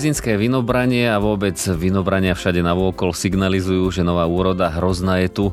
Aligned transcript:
Pezinské 0.00 0.40
vinobranie 0.40 1.12
a 1.12 1.20
vôbec 1.20 1.60
vinobrania 1.76 2.32
všade 2.32 2.64
na 2.64 2.72
vôkol 2.72 3.12
signalizujú, 3.12 3.92
že 3.92 4.00
nová 4.00 4.24
úroda 4.24 4.72
hrozná 4.72 5.20
je 5.20 5.28
tu. 5.28 5.46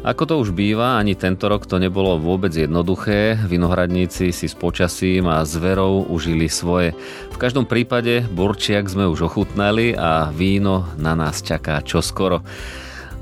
Ako 0.00 0.24
to 0.24 0.34
už 0.40 0.56
býva, 0.56 0.96
ani 0.96 1.12
tento 1.12 1.44
rok 1.52 1.68
to 1.68 1.76
nebolo 1.76 2.16
vôbec 2.16 2.48
jednoduché. 2.48 3.36
Vinohradníci 3.36 4.32
si 4.32 4.46
s 4.48 4.56
počasím 4.56 5.28
a 5.28 5.44
zverou 5.44 6.08
užili 6.08 6.48
svoje. 6.48 6.96
V 7.28 7.36
každom 7.36 7.68
prípade 7.68 8.24
burčiak 8.24 8.88
sme 8.88 9.04
už 9.04 9.28
ochutnali 9.28 9.92
a 9.92 10.32
víno 10.32 10.88
na 10.96 11.12
nás 11.12 11.44
čaká 11.44 11.84
čoskoro. 11.84 12.40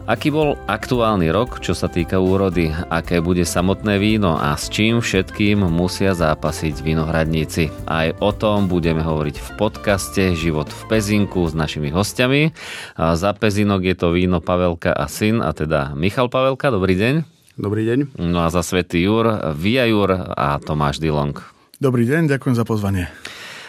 Aký 0.08 0.32
bol 0.32 0.56
aktuálny 0.64 1.28
rok, 1.28 1.60
čo 1.60 1.76
sa 1.76 1.84
týka 1.84 2.16
úrody, 2.16 2.72
aké 2.88 3.20
bude 3.20 3.44
samotné 3.44 4.00
víno 4.00 4.40
a 4.40 4.56
s 4.56 4.72
čím 4.72 5.04
všetkým 5.04 5.60
musia 5.68 6.16
zápasiť 6.16 6.80
vinohradníci. 6.80 7.68
Aj 7.84 8.16
o 8.16 8.32
tom 8.32 8.72
budeme 8.72 9.04
hovoriť 9.04 9.36
v 9.36 9.48
podcaste 9.60 10.32
Život 10.32 10.72
v 10.72 10.82
Pezinku 10.88 11.44
s 11.44 11.52
našimi 11.52 11.92
hostiami. 11.92 12.56
A 12.96 13.20
za 13.20 13.36
Pezinok 13.36 13.84
je 13.84 13.92
to 14.00 14.16
víno 14.16 14.40
Pavelka 14.40 14.96
a 14.96 15.12
syn, 15.12 15.44
a 15.44 15.52
teda 15.52 15.92
Michal 15.92 16.32
Pavelka. 16.32 16.72
Dobrý 16.72 16.96
deň. 16.96 17.14
Dobrý 17.60 17.84
deň. 17.84 18.16
No 18.16 18.40
a 18.40 18.48
za 18.48 18.64
Svetý 18.64 19.04
Jur, 19.04 19.28
Via 19.60 19.84
Jur 19.92 20.08
a 20.16 20.56
Tomáš 20.56 21.04
Dilong. 21.04 21.36
Dobrý 21.84 22.08
deň, 22.08 22.32
ďakujem 22.32 22.56
za 22.56 22.64
pozvanie. 22.64 23.12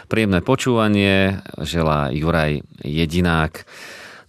Príjemné 0.08 0.40
počúvanie 0.40 1.44
želá 1.60 2.16
Juraj 2.16 2.64
Jedinák. 2.80 3.68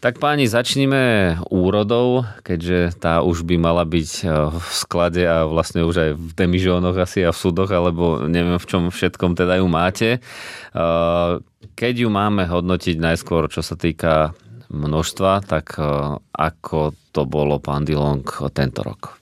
Tak 0.01 0.17
páni, 0.17 0.49
začnime 0.49 1.37
úrodou, 1.53 2.25
keďže 2.41 2.97
tá 2.97 3.21
už 3.21 3.45
by 3.45 3.61
mala 3.61 3.85
byť 3.85 4.11
e, 4.25 4.49
v 4.49 4.69
sklade 4.73 5.21
a 5.29 5.45
vlastne 5.45 5.85
už 5.85 5.97
aj 6.01 6.11
v 6.17 6.31
demižónoch 6.41 6.97
asi 6.97 7.21
a 7.21 7.37
v 7.37 7.41
súdoch, 7.45 7.69
alebo 7.69 8.25
neviem 8.25 8.57
v 8.57 8.65
čom 8.65 8.89
všetkom 8.89 9.37
teda 9.37 9.61
ju 9.61 9.69
máte. 9.69 10.17
E, 10.17 10.21
keď 11.77 11.95
ju 12.01 12.09
máme 12.09 12.49
hodnotiť 12.49 12.97
najskôr, 12.97 13.53
čo 13.53 13.61
sa 13.61 13.77
týka 13.77 14.33
množstva, 14.73 15.45
tak 15.45 15.77
e, 15.77 16.17
ako 16.17 16.97
to 17.13 17.29
bolo, 17.29 17.61
pán 17.61 17.85
Dilong, 17.85 18.25
tento 18.57 18.81
rok? 18.81 19.21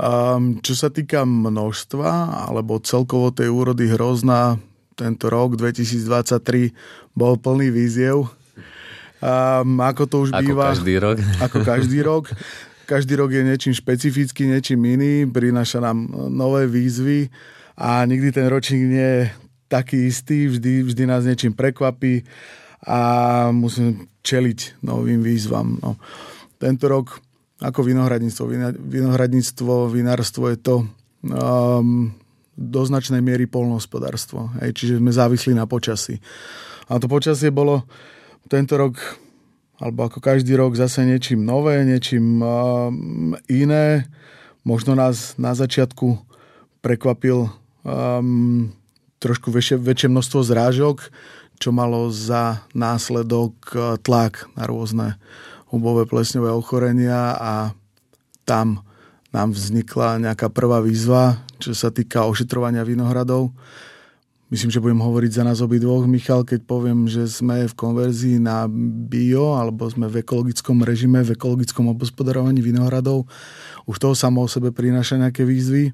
Um, 0.00 0.64
čo 0.64 0.72
sa 0.72 0.88
týka 0.88 1.28
množstva, 1.28 2.48
alebo 2.48 2.80
celkovo 2.80 3.28
tej 3.28 3.52
úrody 3.52 3.92
hrozná, 3.92 4.56
tento 4.96 5.28
rok 5.28 5.60
2023 5.60 6.72
bol 7.12 7.36
plný 7.36 7.68
víziev 7.68 8.37
Um, 9.18 9.82
ako 9.82 10.02
to 10.06 10.16
už 10.26 10.30
ako 10.30 10.42
býva. 10.42 10.64
každý 10.74 10.94
rok. 11.02 11.16
Ako 11.46 11.58
každý 11.66 11.98
rok. 12.06 12.24
Každý 12.88 13.20
rok 13.20 13.30
je 13.34 13.42
niečím 13.44 13.74
špecifický, 13.76 14.48
niečím 14.48 14.80
iný, 14.80 15.28
prináša 15.28 15.76
nám 15.84 16.08
nové 16.32 16.64
výzvy 16.64 17.28
a 17.76 18.00
nikdy 18.08 18.32
ten 18.32 18.48
ročník 18.48 18.88
nie 18.88 19.08
je 19.12 19.22
taký 19.68 20.08
istý, 20.08 20.48
vždy, 20.48 20.88
vždy 20.88 21.02
nás 21.04 21.28
niečím 21.28 21.52
prekvapí 21.52 22.24
a 22.88 22.98
musím 23.52 24.08
čeliť 24.24 24.80
novým 24.80 25.20
výzvam. 25.20 25.76
No. 25.84 26.00
Tento 26.56 26.88
rok 26.88 27.20
ako 27.60 27.84
vinohradníctvo, 27.84 28.44
vinohradníctvo, 28.78 29.92
vinárstvo 29.92 30.48
je 30.48 30.58
to 30.62 30.74
um, 31.26 32.14
do 32.54 32.80
značnej 32.86 33.18
miery 33.18 33.50
polnohospodárstvo. 33.50 34.50
Hej, 34.62 34.78
čiže 34.78 34.94
sme 35.02 35.10
závislí 35.10 35.52
na 35.58 35.66
počasí. 35.66 36.22
A 36.88 36.96
to 37.02 37.10
počasie 37.10 37.50
bolo 37.50 37.84
tento 38.48 38.74
rok, 38.80 38.96
alebo 39.78 40.08
ako 40.08 40.18
každý 40.18 40.56
rok, 40.56 40.74
zase 40.74 41.04
niečím 41.04 41.44
nové, 41.44 41.84
niečím 41.84 42.40
uh, 42.40 42.90
iné. 43.46 44.08
Možno 44.66 44.96
nás 44.96 45.36
na 45.38 45.54
začiatku 45.54 46.18
prekvapil 46.82 47.46
um, 47.84 48.72
trošku 49.20 49.52
väčšie, 49.52 49.78
väčšie 49.78 50.08
množstvo 50.10 50.40
zrážok, 50.42 51.12
čo 51.60 51.70
malo 51.70 52.08
za 52.08 52.64
následok 52.74 53.54
uh, 53.76 54.00
tlak 54.00 54.48
na 54.56 54.64
rôzne 54.66 55.20
hubové 55.68 56.08
plesňové 56.08 56.48
ochorenia 56.48 57.36
a 57.36 57.52
tam 58.48 58.80
nám 59.28 59.52
vznikla 59.52 60.24
nejaká 60.24 60.48
prvá 60.48 60.80
výzva, 60.80 61.44
čo 61.60 61.76
sa 61.76 61.92
týka 61.92 62.24
ošetrovania 62.24 62.80
vinohradov. 62.80 63.52
Myslím, 64.48 64.72
že 64.72 64.80
budem 64.80 65.04
hovoriť 65.04 65.30
za 65.36 65.44
nás 65.44 65.60
obidvoch, 65.60 66.08
Michal, 66.08 66.40
keď 66.40 66.64
poviem, 66.64 67.04
že 67.04 67.28
sme 67.28 67.68
v 67.68 67.74
konverzii 67.76 68.40
na 68.40 68.64
bio, 69.04 69.52
alebo 69.60 69.84
sme 69.92 70.08
v 70.08 70.24
ekologickom 70.24 70.80
režime, 70.88 71.20
v 71.20 71.36
ekologickom 71.36 71.92
obospodarovaní 71.92 72.64
vinohradov. 72.64 73.28
Už 73.84 74.00
toho 74.00 74.16
samo 74.16 74.40
o 74.40 74.48
sebe 74.48 74.72
prináša 74.72 75.20
nejaké 75.20 75.44
výzvy. 75.44 75.92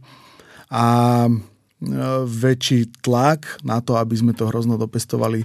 A 0.70 0.84
väčší 2.24 2.90
tlak 3.04 3.60
na 3.66 3.84
to, 3.84 4.00
aby 4.00 4.14
sme 4.16 4.32
to 4.32 4.48
hrozno 4.48 4.80
dopestovali 4.80 5.44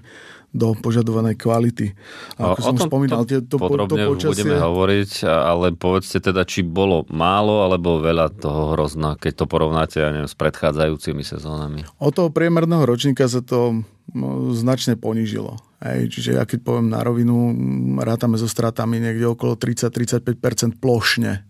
do 0.50 0.73
požadovanej 0.73 1.38
kvality. 1.38 1.94
A 2.41 2.57
ako 2.57 2.61
o 2.61 2.66
som 2.66 2.77
tom 2.77 2.89
spomínal, 2.89 3.22
to, 3.22 3.45
to, 3.45 3.61
podrobne 3.61 4.01
to 4.01 4.17
počasie... 4.17 4.41
budeme 4.41 4.57
hovoriť, 4.57 5.11
ale 5.29 5.77
povedzte 5.77 6.17
teda, 6.17 6.41
či 6.41 6.66
bolo 6.66 7.05
málo 7.13 7.69
alebo 7.69 8.01
veľa 8.01 8.33
toho 8.33 8.73
hrozna, 8.73 9.13
keď 9.13 9.33
to 9.38 9.45
porovnáte 9.45 10.01
ja 10.01 10.09
neviem, 10.09 10.25
s 10.25 10.33
predchádzajúcimi 10.33 11.22
sezónami. 11.22 11.85
O 12.01 12.09
toho 12.09 12.33
priemerného 12.33 12.81
ročníka 12.81 13.29
sa 13.29 13.45
to 13.45 13.85
no, 14.09 14.50
značne 14.57 14.97
ponížilo. 14.97 15.61
Hej, 15.85 16.17
čiže 16.17 16.41
ja 16.41 16.44
keď 16.50 16.66
poviem 16.66 16.89
na 16.89 17.06
rovinu, 17.06 17.53
rátame 18.01 18.41
so 18.41 18.50
stratami 18.50 18.97
niekde 18.97 19.29
okolo 19.29 19.53
30-35% 19.53 20.81
plošne. 20.81 21.45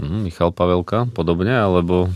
Mhm, 0.00 0.24
Michal 0.24 0.56
Pavelka, 0.56 1.04
podobne, 1.12 1.52
alebo... 1.52 2.08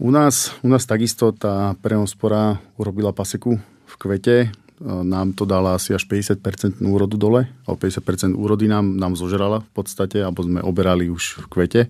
U 0.00 0.08
nás, 0.08 0.56
u 0.64 0.68
nás 0.72 0.88
takisto 0.88 1.28
tá 1.28 1.76
preospora 1.84 2.56
urobila 2.80 3.12
paseku 3.12 3.60
v 3.60 3.94
kvete, 4.00 4.48
nám 4.80 5.36
to 5.36 5.44
dala 5.44 5.76
asi 5.76 5.92
až 5.92 6.08
50% 6.08 6.80
úrodu 6.80 7.20
dole, 7.20 7.52
o 7.68 7.76
50% 7.76 8.32
úrody 8.32 8.64
nám, 8.64 8.96
nám 8.96 9.12
zožrala 9.12 9.60
v 9.60 9.70
podstate, 9.76 10.24
alebo 10.24 10.40
sme 10.40 10.64
oberali 10.64 11.12
už 11.12 11.44
v 11.44 11.46
kvete. 11.52 11.82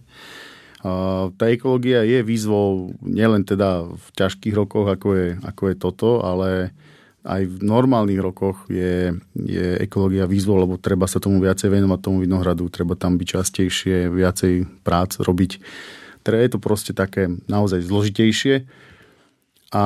Tá 1.39 1.45
ekológia 1.55 2.03
je 2.03 2.27
výzvou 2.27 2.99
nielen 2.99 3.47
teda 3.47 3.87
v 3.87 4.07
ťažkých 4.19 4.59
rokoch, 4.59 4.91
ako 4.91 5.09
je, 5.15 5.27
ako 5.47 5.63
je 5.71 5.75
toto, 5.79 6.27
ale 6.27 6.75
aj 7.23 7.47
v 7.47 7.57
normálnych 7.63 8.19
rokoch 8.19 8.67
je, 8.67 9.15
je 9.39 9.67
ekológia 9.79 10.27
výzvou, 10.27 10.59
lebo 10.59 10.83
treba 10.83 11.07
sa 11.07 11.23
tomu 11.23 11.39
viacej 11.39 11.71
venovať 11.71 12.01
tomu 12.03 12.27
vinohradu, 12.27 12.67
treba 12.75 12.99
tam 12.99 13.15
byť 13.15 13.29
častejšie, 13.39 14.11
viacej 14.11 14.83
prác 14.83 15.23
robiť. 15.23 15.63
Teda 16.31 16.47
je 16.47 16.55
to 16.55 16.63
proste 16.63 16.95
také 16.95 17.27
naozaj 17.51 17.83
zložitejšie. 17.83 18.71
A 19.75 19.85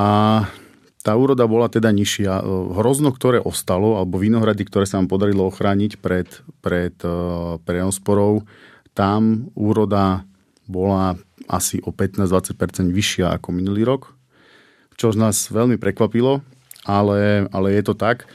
tá 1.00 1.12
úroda 1.16 1.48
bola 1.48 1.72
teda 1.72 1.88
nižšia. 1.88 2.32
E, 2.36 2.42
hrozno, 2.76 3.16
ktoré 3.16 3.40
ostalo, 3.40 3.96
alebo 3.96 4.20
vinohrady, 4.20 4.68
ktoré 4.68 4.84
sa 4.84 5.00
nám 5.00 5.08
podarilo 5.08 5.48
ochrániť 5.48 6.04
pred, 6.04 6.28
pred 6.60 6.92
e, 7.00 7.16
preosporou, 7.64 8.44
tam 8.92 9.48
úroda 9.56 10.28
bola 10.68 11.16
asi 11.48 11.80
o 11.80 11.92
15-20% 11.92 12.92
vyššia 12.92 13.40
ako 13.40 13.48
minulý 13.56 13.88
rok, 13.88 14.12
čo 15.00 15.12
nás 15.16 15.48
veľmi 15.48 15.80
prekvapilo, 15.80 16.44
ale, 16.84 17.48
ale 17.52 17.68
je 17.72 17.82
to 17.88 17.96
tak. 17.96 18.28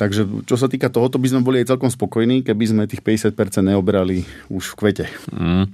Takže 0.00 0.48
čo 0.48 0.56
sa 0.56 0.64
týka 0.64 0.88
tohoto, 0.88 1.20
by 1.20 1.28
sme 1.28 1.44
boli 1.44 1.60
aj 1.60 1.76
celkom 1.76 1.92
spokojní, 1.92 2.40
keby 2.40 2.64
sme 2.64 2.88
tých 2.88 3.04
50% 3.04 3.36
neoberali 3.60 4.24
už 4.48 4.72
v 4.72 4.76
kvete. 4.80 5.06
Mm. 5.28 5.68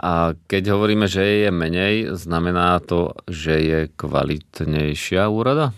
A 0.00 0.32
keď 0.48 0.72
hovoríme, 0.72 1.04
že 1.04 1.44
je 1.44 1.50
menej, 1.52 2.16
znamená 2.16 2.80
to, 2.80 3.12
že 3.28 3.60
je 3.60 3.80
kvalitnejšia 4.00 5.28
úroda? 5.28 5.76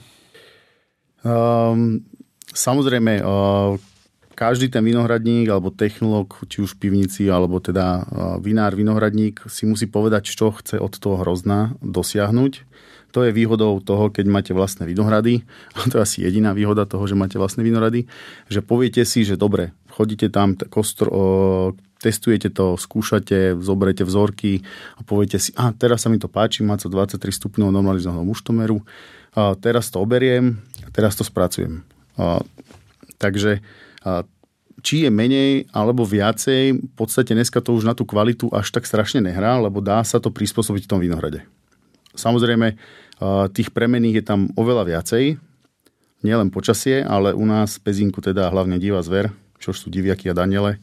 Um, 1.27 2.07
samozrejme, 2.55 3.19
uh, 3.19 3.75
každý 4.39 4.71
ten 4.71 4.87
vinohradník 4.87 5.51
alebo 5.51 5.75
technológ, 5.75 6.39
či 6.47 6.63
už 6.63 6.79
v 6.79 6.87
pivnici, 6.87 7.27
alebo 7.27 7.59
teda 7.59 7.87
uh, 7.99 8.03
vinár, 8.39 8.79
vinohradník 8.79 9.43
si 9.51 9.67
musí 9.67 9.91
povedať, 9.91 10.31
čo 10.31 10.55
chce 10.55 10.79
od 10.79 10.95
toho 11.03 11.19
hrozna 11.27 11.75
dosiahnuť 11.83 12.63
to 13.13 13.29
je 13.29 13.31
výhodou 13.31 13.85
toho, 13.85 14.09
keď 14.09 14.25
máte 14.27 14.53
vlastné 14.57 14.89
vinohrady, 14.89 15.45
a 15.77 15.85
to 15.87 16.01
je 16.01 16.03
asi 16.03 16.19
jediná 16.25 16.57
výhoda 16.57 16.89
toho, 16.89 17.05
že 17.05 17.13
máte 17.13 17.37
vlastné 17.37 17.61
vinohrady, 17.61 18.09
že 18.49 18.65
poviete 18.65 19.05
si, 19.05 19.29
že 19.29 19.37
dobre, 19.37 19.77
chodíte 19.93 20.33
tam, 20.33 20.57
kostro, 20.73 21.09
o, 21.13 21.23
testujete 22.01 22.51
to, 22.51 22.81
skúšate, 22.81 23.61
zoberete 23.61 24.03
vzorky 24.03 24.65
a 24.97 25.05
poviete 25.05 25.37
si, 25.37 25.53
a 25.55 25.71
teraz 25.77 26.03
sa 26.03 26.09
mi 26.09 26.17
to 26.17 26.27
páči, 26.27 26.65
má 26.65 26.81
to 26.81 26.89
23 26.89 27.21
stupňov 27.21 27.69
normalizovaného 27.69 28.25
muštomeru, 28.25 28.81
a 29.37 29.53
teraz 29.61 29.93
to 29.93 30.01
oberiem, 30.01 30.59
a 30.83 30.89
teraz 30.91 31.15
to 31.15 31.23
spracujem. 31.23 31.85
A, 32.17 32.41
takže 33.21 33.61
a, 34.03 34.25
či 34.83 35.07
je 35.07 35.11
menej 35.15 35.71
alebo 35.71 36.03
viacej, 36.03 36.75
v 36.75 36.95
podstate 36.99 37.39
dneska 37.39 37.63
to 37.63 37.71
už 37.77 37.87
na 37.87 37.95
tú 37.95 38.03
kvalitu 38.03 38.51
až 38.51 38.75
tak 38.75 38.89
strašne 38.89 39.23
nehrá, 39.23 39.63
lebo 39.63 39.79
dá 39.79 40.03
sa 40.03 40.19
to 40.19 40.35
prispôsobiť 40.35 40.85
v 40.85 40.91
tom 40.91 40.99
vinohrade. 40.99 41.47
Samozrejme, 42.13 42.77
tých 43.55 43.71
premených 43.71 44.23
je 44.23 44.25
tam 44.27 44.41
oveľa 44.59 44.89
viacej, 44.89 45.39
nielen 46.23 46.51
počasie, 46.55 47.03
ale 47.03 47.35
u 47.35 47.43
nás 47.47 47.79
Pezinku 47.79 48.23
teda 48.23 48.51
hlavne 48.51 48.79
divá 48.79 49.03
zver, 49.03 49.31
čo 49.59 49.71
sú 49.71 49.91
diviaky 49.91 50.31
a 50.31 50.39
daniele, 50.39 50.83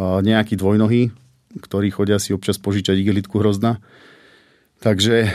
nejakí 0.00 0.56
dvojnohy, 0.56 1.12
ktorí 1.52 1.92
chodia 1.92 2.16
si 2.16 2.32
občas 2.32 2.56
požičať 2.56 2.96
igelitku 2.96 3.36
hrozna. 3.36 3.80
Takže 4.80 5.28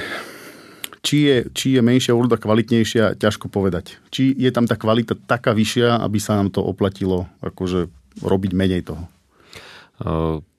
či 1.06 1.18
je, 1.24 1.38
či 1.54 1.68
je 1.78 1.82
menšia 1.86 2.18
úroda 2.18 2.42
kvalitnejšia, 2.42 3.16
ťažko 3.22 3.48
povedať. 3.48 4.02
Či 4.10 4.34
je 4.34 4.50
tam 4.50 4.66
tá 4.66 4.74
kvalita 4.74 5.16
taká 5.16 5.54
vyššia, 5.54 6.02
aby 6.02 6.18
sa 6.18 6.36
nám 6.36 6.50
to 6.50 6.66
oplatilo 6.66 7.30
akože 7.46 7.88
robiť 8.20 8.52
menej 8.58 8.82
toho. 8.90 9.06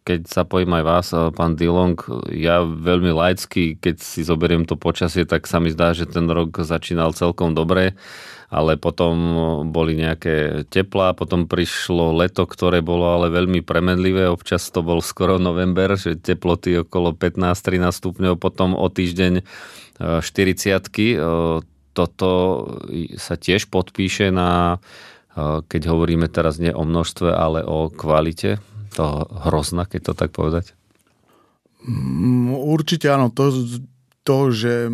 Keď 0.08 0.24
zapojím 0.24 0.72
aj 0.80 0.84
vás, 0.88 1.06
pán 1.36 1.52
Dilong, 1.52 2.00
ja 2.32 2.64
veľmi 2.64 3.12
laicky, 3.12 3.76
keď 3.76 4.00
si 4.00 4.24
zoberiem 4.24 4.64
to 4.64 4.80
počasie, 4.80 5.28
tak 5.28 5.44
sa 5.44 5.60
mi 5.60 5.68
zdá, 5.68 5.92
že 5.92 6.08
ten 6.08 6.24
rok 6.24 6.64
začínal 6.64 7.12
celkom 7.12 7.52
dobre 7.52 7.92
ale 8.48 8.80
potom 8.80 9.12
boli 9.68 9.92
nejaké 9.92 10.64
teplá, 10.72 11.12
potom 11.12 11.44
prišlo 11.44 12.16
leto, 12.16 12.48
ktoré 12.48 12.80
bolo 12.80 13.12
ale 13.12 13.28
veľmi 13.28 13.60
premenlivé, 13.60 14.24
občas 14.24 14.72
to 14.72 14.80
bol 14.80 15.04
skoro 15.04 15.36
november, 15.36 16.00
že 16.00 16.16
teploty 16.16 16.80
okolo 16.80 17.12
15-13 17.12 17.92
stupňov, 17.92 18.40
potom 18.40 18.72
o 18.72 18.88
týždeň 18.88 19.44
40 20.00 20.24
e, 20.24 20.72
e, 20.72 21.16
Toto 21.92 22.30
sa 23.20 23.34
tiež 23.36 23.68
podpíše 23.68 24.32
na, 24.32 24.80
keď 25.68 25.82
hovoríme 25.92 26.30
teraz 26.32 26.56
nie 26.56 26.72
o 26.72 26.88
množstve, 26.88 27.28
ale 27.28 27.60
o 27.68 27.92
kvalite 27.92 28.62
toho 28.98 29.30
hrozna, 29.46 29.86
keď 29.86 30.10
to 30.10 30.12
tak 30.18 30.34
povedať? 30.34 30.74
Mm, 31.86 32.58
určite 32.58 33.06
áno, 33.06 33.30
to 33.30 33.54
to, 34.28 34.52
že 34.52 34.92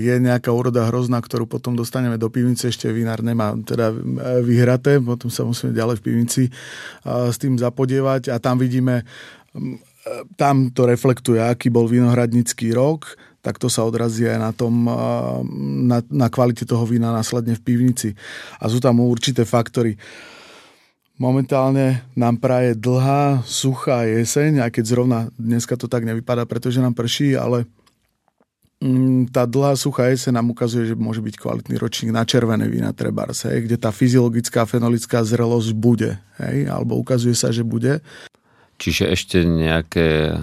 je 0.00 0.14
nejaká 0.24 0.48
úroda 0.48 0.88
hrozná, 0.88 1.20
ktorú 1.20 1.44
potom 1.44 1.76
dostaneme 1.76 2.16
do 2.16 2.32
pivnice, 2.32 2.72
ešte 2.72 2.88
vinár 2.88 3.20
nemá 3.20 3.52
teda 3.60 3.92
vyhraté, 4.40 4.96
potom 4.96 5.28
sa 5.28 5.44
musíme 5.44 5.76
ďalej 5.76 6.00
v 6.00 6.04
pivnici 6.08 6.42
s 7.04 7.36
tým 7.36 7.60
zapodievať 7.60 8.32
a 8.32 8.40
tam 8.40 8.56
vidíme, 8.56 9.04
tam 10.40 10.72
to 10.72 10.88
reflektuje, 10.88 11.44
aký 11.44 11.68
bol 11.68 11.84
vinohradnícky 11.92 12.72
rok, 12.72 13.20
tak 13.44 13.60
to 13.60 13.68
sa 13.68 13.84
odrazí 13.84 14.24
aj 14.24 14.38
na 14.40 14.52
tom, 14.56 14.88
na, 15.84 16.00
na 16.08 16.32
kvalite 16.32 16.64
toho 16.64 16.88
vína 16.88 17.12
následne 17.12 17.60
v 17.60 17.64
pivnici. 17.64 18.16
A 18.64 18.72
sú 18.72 18.80
tam 18.80 19.04
určité 19.04 19.44
faktory. 19.44 20.00
Momentálne 21.20 22.00
nám 22.16 22.40
praje 22.40 22.72
dlhá, 22.72 23.44
suchá 23.44 24.08
jeseň, 24.08 24.64
aj 24.64 24.70
keď 24.72 24.84
zrovna 24.88 25.18
dneska 25.36 25.76
to 25.76 25.84
tak 25.84 26.08
nevypadá, 26.08 26.48
pretože 26.48 26.80
nám 26.80 26.96
prší, 26.96 27.36
ale 27.36 27.68
Mm, 28.80 29.28
tá 29.28 29.44
dlhá 29.44 29.76
suchá 29.76 30.08
jeseň 30.08 30.40
nám 30.40 30.56
ukazuje, 30.56 30.88
že 30.88 30.96
môže 30.96 31.20
byť 31.20 31.36
kvalitný 31.36 31.76
ročník 31.76 32.16
na 32.16 32.24
červené 32.24 32.64
vína 32.64 32.96
trebárs, 32.96 33.44
hej, 33.44 33.68
kde 33.68 33.76
tá 33.76 33.92
fyziologická 33.92 34.64
fenolická 34.64 35.20
zrelosť 35.20 35.76
bude, 35.76 36.16
hej, 36.40 36.64
alebo 36.64 36.96
ukazuje 36.96 37.36
sa, 37.36 37.52
že 37.52 37.60
bude. 37.60 38.00
Čiže 38.80 39.12
ešte 39.12 39.44
nejaké, 39.44 40.40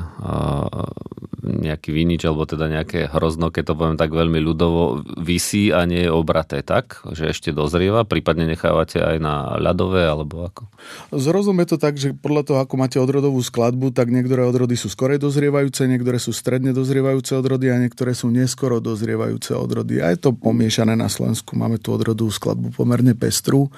nejaký 1.42 1.90
vinič, 1.90 2.22
alebo 2.30 2.46
teda 2.46 2.70
nejaké 2.70 3.10
hrozno, 3.10 3.50
keď 3.50 3.64
to 3.66 3.74
poviem 3.74 3.98
tak 3.98 4.14
veľmi 4.14 4.38
ľudovo, 4.38 5.02
vysí 5.18 5.74
a 5.74 5.90
nie 5.90 6.06
je 6.06 6.14
obraté 6.14 6.62
tak, 6.62 7.02
že 7.18 7.34
ešte 7.34 7.50
dozrieva, 7.50 8.06
prípadne 8.06 8.46
nechávate 8.46 9.02
aj 9.02 9.18
na 9.18 9.58
ľadové, 9.58 10.06
alebo 10.06 10.46
ako? 10.46 10.70
Zrozumie 11.18 11.66
to 11.66 11.82
tak, 11.82 11.98
že 11.98 12.14
podľa 12.14 12.44
toho, 12.46 12.58
ako 12.62 12.74
máte 12.78 13.02
odrodovú 13.02 13.42
skladbu, 13.42 13.90
tak 13.90 14.14
niektoré 14.14 14.46
odrody 14.46 14.78
sú 14.78 14.86
skorej 14.86 15.18
dozrievajúce, 15.18 15.90
niektoré 15.90 16.22
sú 16.22 16.30
stredne 16.30 16.78
dozrievajúce 16.78 17.34
odrody 17.34 17.74
a 17.74 17.82
niektoré 17.82 18.14
sú 18.14 18.30
neskoro 18.30 18.78
dozrievajúce 18.78 19.58
odrody. 19.58 19.98
A 19.98 20.14
je 20.14 20.22
to 20.22 20.38
pomiešané 20.38 20.94
na 20.94 21.10
Slovensku. 21.10 21.58
Máme 21.58 21.82
tu 21.82 21.90
odrodovú 21.90 22.30
skladbu 22.30 22.78
pomerne 22.78 23.18
pestru, 23.18 23.74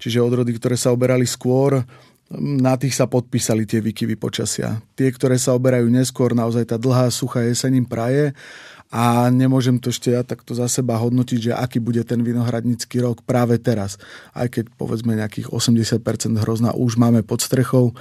čiže 0.00 0.24
odrody, 0.24 0.56
ktoré 0.56 0.80
sa 0.80 0.88
oberali 0.88 1.28
skôr, 1.28 1.84
na 2.38 2.78
tých 2.78 2.94
sa 2.94 3.10
podpísali 3.10 3.66
tie 3.66 3.82
výkyvy 3.82 4.14
počasia. 4.14 4.78
Tie, 4.94 5.10
ktoré 5.10 5.34
sa 5.34 5.50
oberajú 5.58 5.90
neskôr, 5.90 6.30
naozaj 6.30 6.70
tá 6.70 6.76
dlhá, 6.78 7.10
suchá 7.10 7.42
jeseň 7.42 7.82
im 7.82 7.86
praje 7.86 8.30
a 8.90 9.30
nemôžem 9.30 9.78
to 9.78 9.94
ešte 9.94 10.10
ja 10.10 10.26
takto 10.26 10.54
za 10.54 10.66
seba 10.66 10.98
hodnotiť, 10.98 11.50
že 11.50 11.52
aký 11.54 11.78
bude 11.78 12.02
ten 12.02 12.22
vinohradnícky 12.26 12.98
rok 13.02 13.22
práve 13.22 13.58
teraz. 13.58 13.98
Aj 14.34 14.50
keď 14.50 14.66
povedzme 14.74 15.14
nejakých 15.14 15.50
80% 15.50 16.02
hrozna 16.42 16.74
už 16.74 16.98
máme 16.98 17.22
pod 17.22 17.42
strechou, 17.42 17.94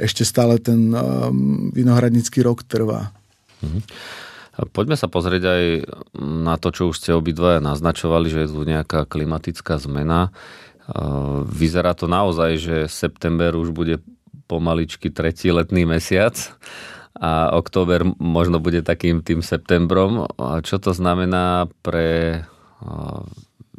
ešte 0.00 0.24
stále 0.24 0.56
ten 0.60 0.92
um, 0.92 1.68
vinohradnícky 1.72 2.40
rok 2.44 2.64
trvá. 2.64 3.12
Mhm. 3.64 3.80
Poďme 4.76 4.92
sa 4.92 5.08
pozrieť 5.08 5.44
aj 5.48 5.64
na 6.20 6.60
to, 6.60 6.68
čo 6.68 6.92
už 6.92 7.00
ste 7.00 7.16
obidva 7.16 7.64
naznačovali, 7.64 8.28
že 8.28 8.44
je 8.44 8.52
tu 8.52 8.60
nejaká 8.68 9.08
klimatická 9.08 9.80
zmena. 9.80 10.36
Vyzerá 11.46 11.94
to 11.94 12.10
naozaj, 12.10 12.50
že 12.58 12.76
september 12.90 13.54
už 13.54 13.70
bude 13.70 14.02
pomaličky 14.50 15.14
tretí 15.14 15.54
letný 15.54 15.86
mesiac 15.86 16.34
a 17.14 17.54
október 17.54 18.02
možno 18.18 18.58
bude 18.58 18.82
takým 18.82 19.22
tým 19.22 19.46
septembrom. 19.46 20.26
Čo 20.66 20.82
to 20.82 20.90
znamená 20.90 21.70
pre 21.86 22.42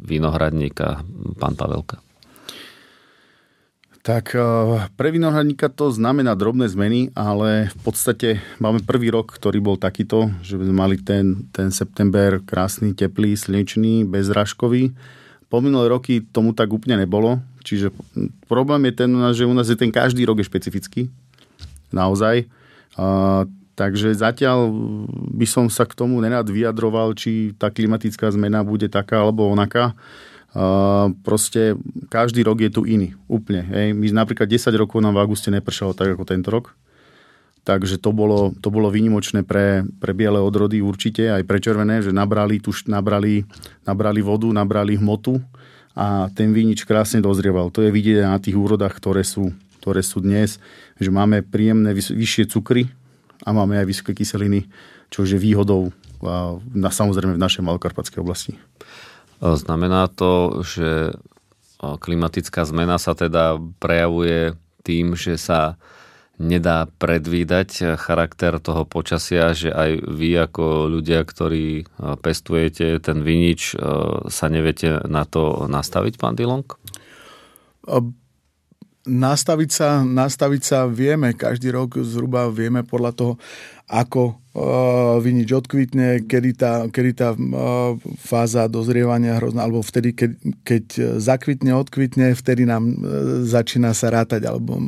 vinohradníka, 0.00 1.04
pán 1.36 1.52
Pavelka? 1.52 2.00
Tak 4.02 4.34
pre 4.98 5.08
vinohradníka 5.14 5.70
to 5.70 5.94
znamená 5.94 6.34
drobné 6.34 6.66
zmeny, 6.66 7.14
ale 7.14 7.70
v 7.70 7.78
podstate 7.86 8.42
máme 8.58 8.82
prvý 8.82 9.14
rok, 9.14 9.30
ktorý 9.30 9.62
bol 9.62 9.76
takýto, 9.78 10.32
že 10.42 10.58
sme 10.58 10.74
mali 10.74 10.98
ten, 10.98 11.46
ten 11.54 11.70
september 11.70 12.42
krásny, 12.42 12.98
teplý, 12.98 13.38
slnečný, 13.38 14.02
bezrážkový 14.02 14.90
po 15.52 15.60
minulé 15.60 15.92
roky 15.92 16.24
tomu 16.24 16.56
tak 16.56 16.72
úplne 16.72 17.04
nebolo, 17.04 17.36
čiže 17.60 17.92
problém 18.48 18.88
je 18.88 19.04
ten, 19.04 19.10
že 19.36 19.44
u 19.44 19.52
nás 19.52 19.68
je 19.68 19.76
ten 19.76 19.92
každý 19.92 20.24
rok 20.24 20.40
je 20.40 20.48
špecifický. 20.48 21.12
Naozaj. 21.92 22.48
A, 22.96 23.44
takže 23.76 24.16
zatiaľ 24.16 24.72
by 25.28 25.44
som 25.44 25.68
sa 25.68 25.84
k 25.84 25.92
tomu 25.92 26.24
nerád 26.24 26.48
vyjadroval, 26.48 27.12
či 27.12 27.52
tá 27.60 27.68
klimatická 27.68 28.32
zmena 28.32 28.64
bude 28.64 28.88
taká 28.88 29.20
alebo 29.20 29.52
onaká. 29.52 29.92
A, 30.56 31.12
proste 31.20 31.76
každý 32.08 32.40
rok 32.48 32.64
je 32.64 32.72
tu 32.72 32.88
iný. 32.88 33.12
Úplne. 33.28 33.60
Hej. 33.68 33.86
My 33.92 34.24
napríklad 34.24 34.48
10 34.48 34.72
rokov 34.72 35.04
nám 35.04 35.20
v 35.20 35.20
auguste 35.20 35.52
nepršalo 35.52 35.92
tak 35.92 36.16
ako 36.16 36.24
tento 36.24 36.48
rok. 36.48 36.72
Takže 37.62 38.02
to 38.02 38.10
bolo, 38.10 38.50
to 38.58 38.74
bolo 38.74 38.90
výnimočné 38.90 39.46
pre, 39.46 39.86
pre 40.02 40.10
biele 40.10 40.42
odrody 40.42 40.82
určite, 40.82 41.30
aj 41.30 41.46
pre 41.46 41.62
červené, 41.62 42.02
že 42.02 42.10
nabrali, 42.10 42.58
tuž, 42.58 42.90
nabrali, 42.90 43.46
nabrali 43.86 44.18
vodu, 44.18 44.50
nabrali 44.50 44.98
hmotu 44.98 45.38
a 45.94 46.26
ten 46.34 46.50
vínič 46.50 46.82
krásne 46.82 47.22
dozrieval. 47.22 47.70
To 47.70 47.86
je 47.86 47.94
vidieť 47.94 48.26
na 48.26 48.42
tých 48.42 48.58
úrodách, 48.58 48.98
ktoré 48.98 49.22
sú, 49.22 49.54
ktoré 49.78 50.02
sú 50.02 50.18
dnes, 50.18 50.58
že 50.98 51.14
máme 51.14 51.46
príjemné 51.46 51.94
vyššie 51.94 52.50
cukry 52.50 52.90
a 53.46 53.54
máme 53.54 53.78
aj 53.78 53.86
vysoké 53.86 54.10
kyseliny, 54.10 54.66
čo 55.06 55.22
je 55.22 55.38
výhodou 55.38 55.94
na, 56.74 56.90
samozrejme 56.90 57.38
v 57.38 57.44
našej 57.46 57.62
Malokarpatskej 57.62 58.22
oblasti. 58.22 58.58
Znamená 59.38 60.10
to, 60.10 60.62
že 60.66 61.14
klimatická 61.78 62.62
zmena 62.62 62.98
sa 62.98 63.14
teda 63.14 63.58
prejavuje 63.82 64.54
tým, 64.86 65.14
že 65.14 65.34
sa 65.38 65.78
nedá 66.42 66.90
predvídať 66.98 67.94
charakter 67.94 68.58
toho 68.58 68.82
počasia, 68.82 69.54
že 69.54 69.70
aj 69.70 70.02
vy 70.10 70.42
ako 70.42 70.90
ľudia, 70.90 71.22
ktorí 71.22 71.66
e, 71.80 71.84
pestujete 72.18 72.98
ten 72.98 73.22
vinič, 73.22 73.72
e, 73.72 73.74
sa 74.26 74.46
neviete 74.50 75.06
na 75.06 75.22
to 75.22 75.70
nastaviť, 75.70 76.18
pán 76.18 76.34
Dilong? 76.34 76.66
Nastaviť 79.02 79.70
sa, 79.70 80.02
nastaviť 80.02 80.62
sa 80.62 80.78
vieme, 80.90 81.34
každý 81.34 81.70
rok 81.74 82.02
zhruba 82.02 82.50
vieme 82.50 82.82
podľa 82.82 83.12
toho, 83.14 83.32
ako 83.92 84.32
uh, 84.32 85.20
vinič 85.20 85.52
odkvitne, 85.52 86.24
kedy 86.24 86.50
tá, 86.56 86.88
kedy 86.88 87.10
tá 87.12 87.36
uh, 87.36 87.92
fáza 88.16 88.64
dozrievania 88.72 89.36
hrozná, 89.36 89.68
alebo 89.68 89.84
vtedy, 89.84 90.16
keď, 90.16 90.30
keď 90.64 90.84
zakvitne, 91.20 91.76
odkvitne, 91.76 92.32
vtedy 92.32 92.64
nám 92.64 92.88
uh, 92.88 92.96
začína 93.44 93.92
sa 93.92 94.08
rátať, 94.08 94.48
alebo 94.48 94.80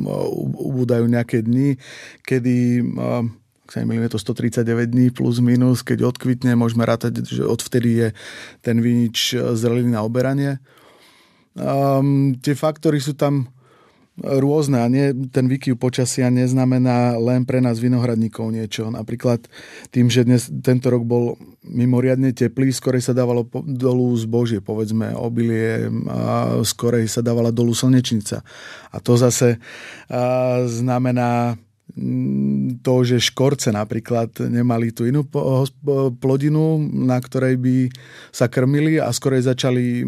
ubúdajú 0.57 1.05
nejaké 1.05 1.45
dni, 1.45 1.77
kedy 2.25 2.81
ak 3.65 3.73
sa 3.73 3.81
nemýlim, 3.81 4.05
je 4.05 4.13
to 4.13 4.21
139 4.21 4.93
dní 4.93 5.09
plus 5.09 5.41
minus, 5.41 5.81
keď 5.81 6.05
odkvitne, 6.05 6.53
môžeme 6.53 6.85
rátať, 6.85 7.25
že 7.25 7.41
odvtedy 7.41 7.89
je 7.97 8.07
ten 8.61 8.77
vinič 8.77 9.33
zrelý 9.57 9.89
na 9.89 10.05
oberanie. 10.05 10.61
Um, 11.57 12.37
tie 12.37 12.53
faktory 12.53 13.01
sú 13.01 13.17
tam 13.17 13.49
rôzne 14.15 14.79
a 14.79 14.87
nie, 14.87 15.11
ten 15.27 15.51
výkyv 15.51 15.75
počasia 15.75 16.31
neznamená 16.31 17.19
len 17.19 17.43
pre 17.43 17.59
nás 17.59 17.83
vinohradníkov 17.83 18.47
niečo. 18.47 18.87
Napríklad 18.87 19.43
tým, 19.91 20.07
že 20.07 20.23
dnes, 20.23 20.47
tento 20.47 20.87
rok 20.87 21.03
bol 21.03 21.35
mimoriadne 21.67 22.31
teplý, 22.31 22.71
skorej 22.71 23.03
sa 23.03 23.11
dávalo 23.11 23.43
dolu 23.67 24.15
zbožie, 24.15 24.63
povedzme 24.63 25.11
obilie, 25.19 25.91
a 26.07 26.63
skorej 26.63 27.11
sa 27.11 27.19
dávala 27.19 27.51
dolu 27.51 27.75
slnečnica. 27.75 28.39
A 28.95 28.97
to 29.03 29.19
zase 29.19 29.59
a, 30.07 30.63
znamená 30.63 31.59
mm, 31.91 32.79
to, 32.87 33.03
že 33.03 33.19
škorce 33.19 33.75
napríklad 33.75 34.31
nemali 34.47 34.95
tú 34.95 35.03
inú 35.03 35.27
plodinu, 36.23 36.79
na 36.87 37.19
ktorej 37.19 37.59
by 37.59 37.75
sa 38.31 38.47
krmili 38.47 38.95
a 38.95 39.11
skorej 39.11 39.43
začali 39.43 40.07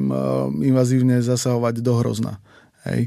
invazívne 0.64 1.20
zasahovať 1.20 1.84
do 1.84 1.92
hrozna. 2.00 2.40
Hej. 2.88 3.02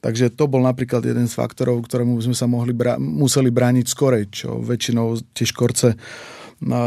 Takže 0.00 0.32
to 0.32 0.48
bol 0.48 0.64
napríklad 0.64 1.04
jeden 1.04 1.28
z 1.28 1.36
faktorov, 1.36 1.84
ktorému 1.84 2.16
sme 2.24 2.36
sa 2.36 2.48
mohli 2.48 2.72
bra- 2.72 2.96
museli 2.96 3.52
brániť 3.52 3.86
skorej, 3.86 4.24
čo 4.32 4.58
väčšinou 4.64 5.20
tie 5.36 5.44
škorce 5.44 5.88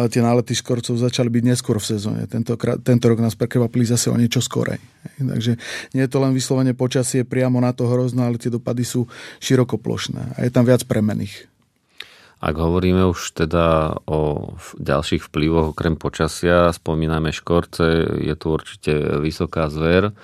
tie 0.09 0.21
nálety 0.25 0.57
škorcov 0.57 0.97
začali 0.97 1.29
byť 1.29 1.43
neskôr 1.45 1.77
v 1.77 1.89
sezóne. 1.93 2.25
Tento, 2.25 2.57
tento 2.57 3.05
rok 3.05 3.21
nás 3.21 3.37
prekvapili 3.37 3.85
zase 3.85 4.09
o 4.09 4.17
niečo 4.17 4.41
skorej. 4.41 4.81
Takže 5.21 5.61
nie 5.93 6.01
je 6.01 6.09
to 6.09 6.17
len 6.17 6.33
vyslovene 6.33 6.73
počasie 6.73 7.21
priamo 7.21 7.61
na 7.61 7.69
to 7.69 7.85
hrozno, 7.85 8.25
ale 8.25 8.41
tie 8.41 8.49
dopady 8.49 8.81
sú 8.81 9.05
širokoplošné 9.45 10.37
a 10.37 10.39
je 10.41 10.49
tam 10.49 10.65
viac 10.65 10.81
premených. 10.89 11.45
Ak 12.39 12.55
hovoríme 12.55 13.03
už 13.03 13.35
teda 13.35 13.99
o 14.07 14.55
ďalších 14.79 15.27
vplyvoch 15.27 15.75
okrem 15.75 15.99
počasia, 15.99 16.71
spomíname 16.71 17.35
škorce, 17.35 18.15
je 18.15 18.33
tu 18.39 18.55
určite 18.55 19.19
vysoká 19.19 19.67
zver. 19.67 20.15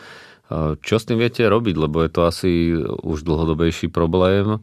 Čo 0.54 0.96
s 1.02 1.08
tým 1.10 1.18
viete 1.18 1.42
robiť, 1.42 1.76
lebo 1.78 2.06
je 2.06 2.12
to 2.14 2.22
asi 2.30 2.70
už 3.02 3.26
dlhodobejší 3.26 3.90
problém. 3.90 4.62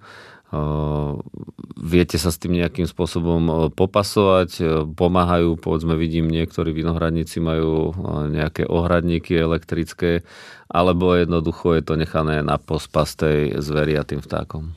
Viete 1.83 2.21
sa 2.21 2.31
s 2.31 2.39
tým 2.39 2.55
nejakým 2.61 2.85
spôsobom 2.85 3.73
popasovať? 3.73 4.85
Pomáhajú, 4.95 5.57
povedzme, 5.59 5.97
vidím, 5.97 6.29
niektorí 6.29 6.77
vinohradníci 6.77 7.41
majú 7.43 7.97
nejaké 8.31 8.69
ohradníky 8.69 9.33
elektrické, 9.43 10.23
alebo 10.69 11.17
jednoducho 11.17 11.75
je 11.75 11.83
to 11.83 11.95
nechané 11.97 12.45
na 12.45 12.61
pospas 12.61 13.17
tej 13.17 13.59
zveri 13.59 13.97
a 13.97 14.05
tým 14.05 14.21
vtákom? 14.21 14.77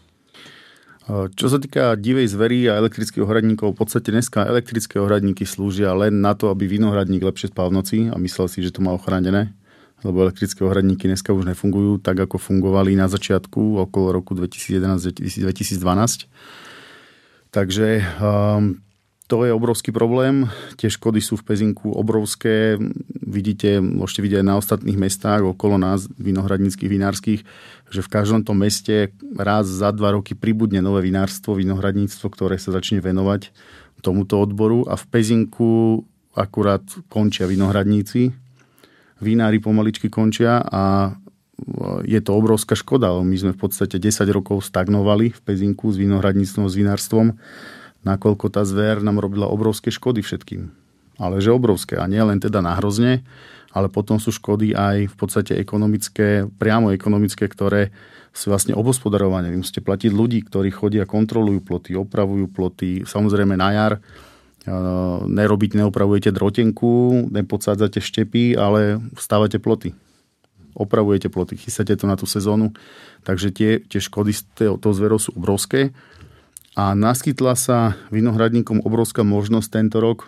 Čo 1.38 1.54
sa 1.54 1.62
týka 1.62 1.94
divej 2.00 2.34
zvery 2.34 2.66
a 2.66 2.82
elektrických 2.82 3.22
ohradníkov, 3.22 3.76
v 3.76 3.86
podstate 3.86 4.10
dneska 4.10 4.42
elektrické 4.42 4.98
ohradníky 4.98 5.46
slúžia 5.46 5.94
len 5.94 6.18
na 6.18 6.34
to, 6.34 6.50
aby 6.50 6.66
vinohradník 6.66 7.22
lepšie 7.22 7.54
spal 7.54 7.70
v 7.70 7.78
noci 7.78 7.98
a 8.10 8.18
myslel 8.18 8.50
si, 8.50 8.66
že 8.66 8.74
to 8.74 8.82
má 8.82 8.90
ochránené, 8.90 9.54
lebo 10.06 10.22
elektrické 10.22 10.62
ohradníky 10.62 11.10
dneska 11.10 11.34
už 11.34 11.50
nefungujú 11.50 11.98
tak, 11.98 12.22
ako 12.22 12.38
fungovali 12.38 12.94
na 12.94 13.10
začiatku, 13.10 13.82
okolo 13.90 14.14
roku 14.14 14.38
2011-2012. 14.38 16.30
Takže 17.50 18.06
um, 18.22 18.78
to 19.26 19.42
je 19.42 19.50
obrovský 19.50 19.90
problém. 19.90 20.46
Tie 20.78 20.86
škody 20.86 21.18
sú 21.18 21.34
v 21.42 21.50
Pezinku 21.50 21.90
obrovské. 21.90 22.78
Vidíte, 23.26 23.82
môžete 23.82 24.22
vidieť 24.22 24.46
na 24.46 24.62
ostatných 24.62 25.02
mestách 25.02 25.42
okolo 25.42 25.82
nás, 25.82 26.06
vinohradníckých, 26.22 26.86
vinárskych, 26.86 27.42
že 27.90 28.02
v 28.06 28.12
každom 28.12 28.46
tom 28.46 28.62
meste 28.62 29.10
raz 29.34 29.66
za 29.66 29.90
dva 29.90 30.14
roky 30.14 30.38
pribudne 30.38 30.78
nové 30.86 31.02
vinárstvo, 31.10 31.58
vinohradníctvo, 31.58 32.28
ktoré 32.30 32.62
sa 32.62 32.70
začne 32.70 33.02
venovať 33.02 33.50
tomuto 34.06 34.38
odboru. 34.38 34.86
A 34.86 34.94
v 34.94 35.06
Pezinku 35.10 36.06
akurát 36.38 36.86
končia 37.10 37.50
vinohradníci. 37.50 38.45
Vinári 39.26 39.58
pomaličky 39.58 40.14
končia 40.14 40.62
a 40.62 41.18
je 42.06 42.20
to 42.22 42.32
obrovská 42.36 42.78
škoda. 42.78 43.10
My 43.26 43.34
sme 43.34 43.52
v 43.56 43.60
podstate 43.66 43.98
10 43.98 44.28
rokov 44.30 44.62
stagnovali 44.70 45.34
v 45.34 45.40
Pezinku 45.42 45.90
s 45.90 45.98
vinohradníctvom, 45.98 46.70
s 46.70 46.76
vinárstvom 46.78 47.34
nakoľko 48.06 48.54
tá 48.54 48.62
zver 48.64 49.02
nám 49.02 49.18
robila 49.18 49.50
obrovské 49.50 49.90
škody 49.90 50.22
všetkým. 50.22 50.70
Ale 51.18 51.42
že 51.42 51.50
obrovské. 51.52 51.98
A 51.98 52.06
nie 52.06 52.22
len 52.22 52.38
teda 52.38 52.62
na 52.62 52.78
hrozne, 52.78 53.26
ale 53.74 53.90
potom 53.90 54.22
sú 54.22 54.30
škody 54.32 54.78
aj 54.78 55.10
v 55.12 55.16
podstate 55.18 55.58
ekonomické, 55.58 56.46
priamo 56.46 56.94
ekonomické, 56.94 57.50
ktoré 57.50 57.92
sú 58.36 58.52
vlastne 58.52 58.76
obospodarované. 58.76 59.50
Vy 59.50 59.64
musíte 59.64 59.82
platiť 59.82 60.12
ľudí, 60.12 60.44
ktorí 60.46 60.70
chodia, 60.72 61.08
kontrolujú 61.08 61.64
ploty, 61.64 61.92
opravujú 61.96 62.52
ploty. 62.52 63.08
Samozrejme 63.08 63.56
na 63.58 63.70
jar 63.74 63.94
nerobiť, 65.30 65.78
neopravujete 65.78 66.34
drotenku, 66.34 67.30
nepodsádzate 67.30 68.02
štepy, 68.02 68.58
ale 68.58 69.02
stávate 69.16 69.62
ploty. 69.62 69.94
Opravujete 70.76 71.30
ploty, 71.32 71.56
chystáte 71.56 71.96
to 71.96 72.10
na 72.10 72.18
tú 72.18 72.28
sezónu. 72.28 72.74
Takže 73.24 73.54
tie, 73.54 73.80
tie 73.80 74.02
škody 74.02 74.36
z 74.36 74.44
toho 74.58 74.94
zverov 74.94 75.22
sú 75.22 75.32
obrovské 75.38 75.96
a 76.76 76.92
naskytla 76.92 77.56
sa 77.56 77.96
vinohradníkom 78.12 78.84
obrovská 78.84 79.24
možnosť 79.24 79.70
tento 79.72 79.98
rok 80.04 80.28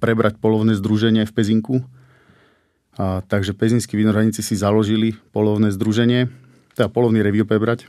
prebrať 0.00 0.38
polovné 0.38 0.76
združenie 0.76 1.26
v 1.26 1.32
Pezinku. 1.34 1.76
A, 3.00 3.24
takže 3.24 3.56
pezinskí 3.56 3.96
vinohradníci 3.96 4.44
si 4.44 4.54
založili 4.54 5.16
polovné 5.32 5.72
združenie, 5.72 6.28
teda 6.76 6.92
polovný 6.92 7.24
revír 7.24 7.48
prebrať. 7.48 7.88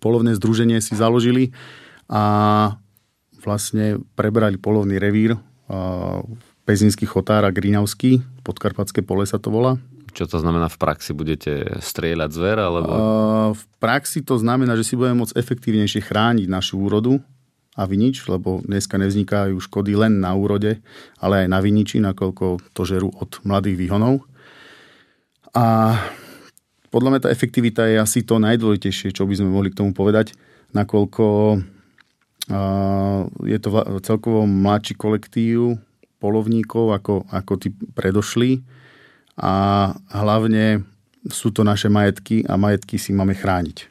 Polovné 0.00 0.34
združenie 0.34 0.80
si 0.80 0.96
založili 0.96 1.52
a 2.10 2.22
vlastne 3.40 4.02
prebrali 4.18 4.58
polovný 4.58 4.98
revír 4.98 5.38
Pezinský 6.66 7.06
chotár 7.06 7.46
a 7.46 7.54
Grinavský, 7.54 8.20
podkarpatské 8.42 9.06
pole 9.06 9.24
sa 9.24 9.38
to 9.38 9.54
volá. 9.54 9.78
Čo 10.10 10.26
to 10.26 10.42
znamená 10.42 10.66
v 10.66 10.78
praxi? 10.82 11.14
Budete 11.14 11.78
strieľať 11.78 12.30
zver? 12.34 12.58
Alebo... 12.58 12.90
V 13.54 13.64
praxi 13.78 14.26
to 14.26 14.34
znamená, 14.42 14.74
že 14.74 14.82
si 14.82 14.98
budeme 14.98 15.22
môcť 15.22 15.38
efektívnejšie 15.38 16.02
chrániť 16.02 16.50
našu 16.50 16.82
úrodu 16.82 17.22
a 17.78 17.86
vinič, 17.86 18.26
lebo 18.26 18.58
dneska 18.66 18.98
nevznikajú 18.98 19.54
škody 19.62 19.94
len 19.94 20.18
na 20.18 20.34
úrode, 20.34 20.82
ale 21.22 21.46
aj 21.46 21.48
na 21.48 21.62
viniči, 21.62 22.02
nakoľko 22.02 22.74
to 22.74 22.82
žerú 22.82 23.14
od 23.22 23.38
mladých 23.46 23.78
výhonov. 23.78 24.26
A 25.54 25.94
podľa 26.90 27.10
mňa 27.14 27.20
tá 27.22 27.28
efektivita 27.30 27.86
je 27.86 28.02
asi 28.02 28.26
to 28.26 28.42
najdôležitejšie, 28.42 29.14
čo 29.14 29.22
by 29.30 29.38
sme 29.38 29.54
mohli 29.54 29.70
k 29.70 29.78
tomu 29.78 29.94
povedať, 29.94 30.34
nakoľko 30.74 31.54
je 33.46 33.58
to 33.62 33.68
celkovo 34.02 34.42
mladší 34.44 34.98
kolektív 34.98 35.78
polovníkov 36.20 36.92
ako, 36.92 37.14
ako 37.30 37.52
tí 37.56 37.72
predošli 37.72 38.60
a 39.40 39.54
hlavne 40.12 40.84
sú 41.28 41.52
to 41.54 41.64
naše 41.64 41.88
majetky 41.88 42.44
a 42.44 42.60
majetky 42.60 43.00
si 43.00 43.14
máme 43.16 43.32
chrániť. 43.32 43.88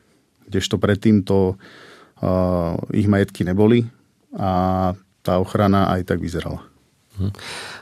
Kdežto 0.50 0.82
predtým 0.82 1.26
to 1.26 1.56
uh, 1.56 2.74
ich 2.94 3.10
majetky 3.10 3.46
neboli 3.46 3.86
a 4.34 4.94
tá 5.26 5.34
ochrana 5.42 5.90
aj 5.94 6.10
tak 6.10 6.20
vyzerala. 6.22 6.62
Hm. 7.18 7.34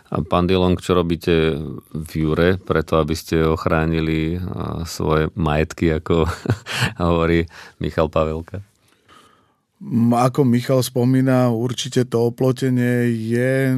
A 0.07 0.15
pán 0.23 0.47
Dilong, 0.47 0.79
čo 0.79 0.95
robíte 0.95 1.59
v 1.91 2.11
Jure, 2.15 2.55
preto 2.55 2.95
aby 2.95 3.11
ste 3.11 3.43
ochránili 3.43 4.39
svoje 4.87 5.27
majetky, 5.35 5.99
ako 5.99 6.23
hovorí 7.03 7.43
Michal 7.83 8.07
Pavelka? 8.07 8.63
Ako 10.17 10.41
Michal 10.41 10.81
spomína, 10.81 11.53
určite 11.53 12.01
to 12.09 12.33
oplotenie 12.33 13.13
je 13.13 13.77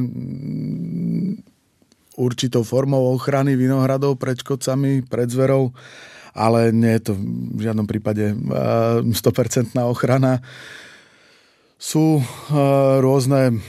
určitou 2.16 2.64
formou 2.64 3.12
ochrany 3.12 3.52
vinohradov 3.52 4.16
pred 4.16 4.40
škodcami, 4.40 5.04
pred 5.04 5.28
zverou, 5.28 5.76
ale 6.32 6.72
nie 6.72 6.96
je 6.96 7.02
to 7.10 7.12
v 7.56 7.60
žiadnom 7.60 7.84
prípade 7.84 8.32
100% 8.32 9.12
eh, 9.12 9.84
ochrana. 9.84 10.40
Sú 11.76 12.20
eh, 12.20 12.24
rôzne 13.00 13.60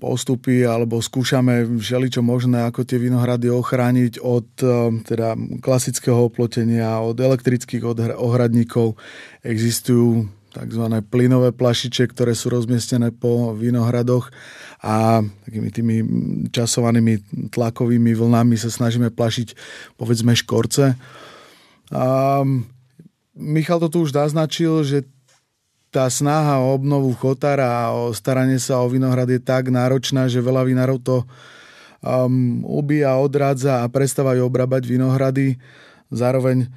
postupy 0.00 0.64
alebo 0.64 1.04
skúšame 1.04 1.68
všeličo 1.76 2.24
možné, 2.24 2.64
ako 2.64 2.88
tie 2.88 2.96
vinohrady 2.96 3.48
ochrániť 3.48 4.20
od 4.20 4.48
eh, 4.60 4.72
teda 5.08 5.40
klasického 5.64 6.20
oplotenia, 6.20 7.00
od 7.00 7.16
elektrických 7.16 7.80
ohradníkov. 8.16 8.96
Existujú 9.40 10.39
tzv. 10.50 10.84
plynové 11.06 11.54
plašiče, 11.54 12.10
ktoré 12.10 12.34
sú 12.34 12.50
rozmiestnené 12.50 13.14
po 13.14 13.54
vinohradoch 13.54 14.34
a 14.82 15.22
takými 15.22 15.70
tými 15.70 15.96
časovanými 16.50 17.14
tlakovými 17.54 18.12
vlnami 18.12 18.58
sa 18.58 18.68
snažíme 18.68 19.14
plašiť 19.14 19.54
povedzme 19.96 20.34
škorce. 20.34 20.98
A 21.90 22.04
Michal 23.40 23.80
to 23.80 23.88
tu 23.88 23.98
už 24.04 24.12
naznačil, 24.12 24.84
že 24.84 25.08
tá 25.90 26.06
snaha 26.06 26.62
o 26.62 26.76
obnovu 26.76 27.10
chotára 27.18 27.66
a 27.66 27.84
o 27.90 28.14
staranie 28.14 28.62
sa 28.62 28.78
o 28.78 28.86
vinohrad 28.86 29.26
je 29.26 29.42
tak 29.42 29.72
náročná, 29.72 30.30
že 30.30 30.44
veľa 30.44 30.62
vinárov 30.68 31.02
to 31.02 31.16
um, 32.04 32.62
ubíja, 32.62 33.18
odrádza 33.18 33.82
a 33.82 33.90
prestávajú 33.90 34.46
obrábať 34.46 34.86
vinohrady. 34.86 35.58
Zároveň 36.14 36.70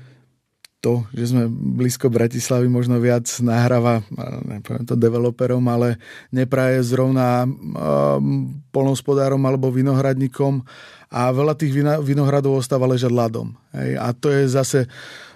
to, 0.83 1.07
že 1.15 1.31
sme 1.31 1.47
blízko 1.47 2.11
Bratislavy, 2.11 2.67
možno 2.67 2.99
viac 2.99 3.23
nahráva, 3.39 4.03
nepoviem 4.43 4.83
to 4.83 4.99
developerom, 4.99 5.63
ale 5.71 5.95
nepraje 6.35 6.83
zrovna 6.83 7.47
um, 7.47 8.51
polnospodárom 8.75 9.39
alebo 9.47 9.71
vinohradníkom 9.71 10.59
a 11.07 11.31
veľa 11.31 11.55
tých 11.55 11.71
vinohradov 12.03 12.59
ostáva 12.59 12.83
ležať 12.83 13.15
ľadom. 13.15 13.55
Hej. 13.71 13.95
A 13.95 14.11
to 14.11 14.27
je 14.27 14.43
zase 14.51 14.79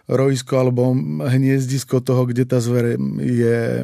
rojisko 0.08 0.56
alebo 0.56 0.96
hniezdisko 1.27 2.00
toho, 2.00 2.27
kde 2.27 2.48
tá 2.48 2.60
zver 2.63 2.96
je, 3.20 3.84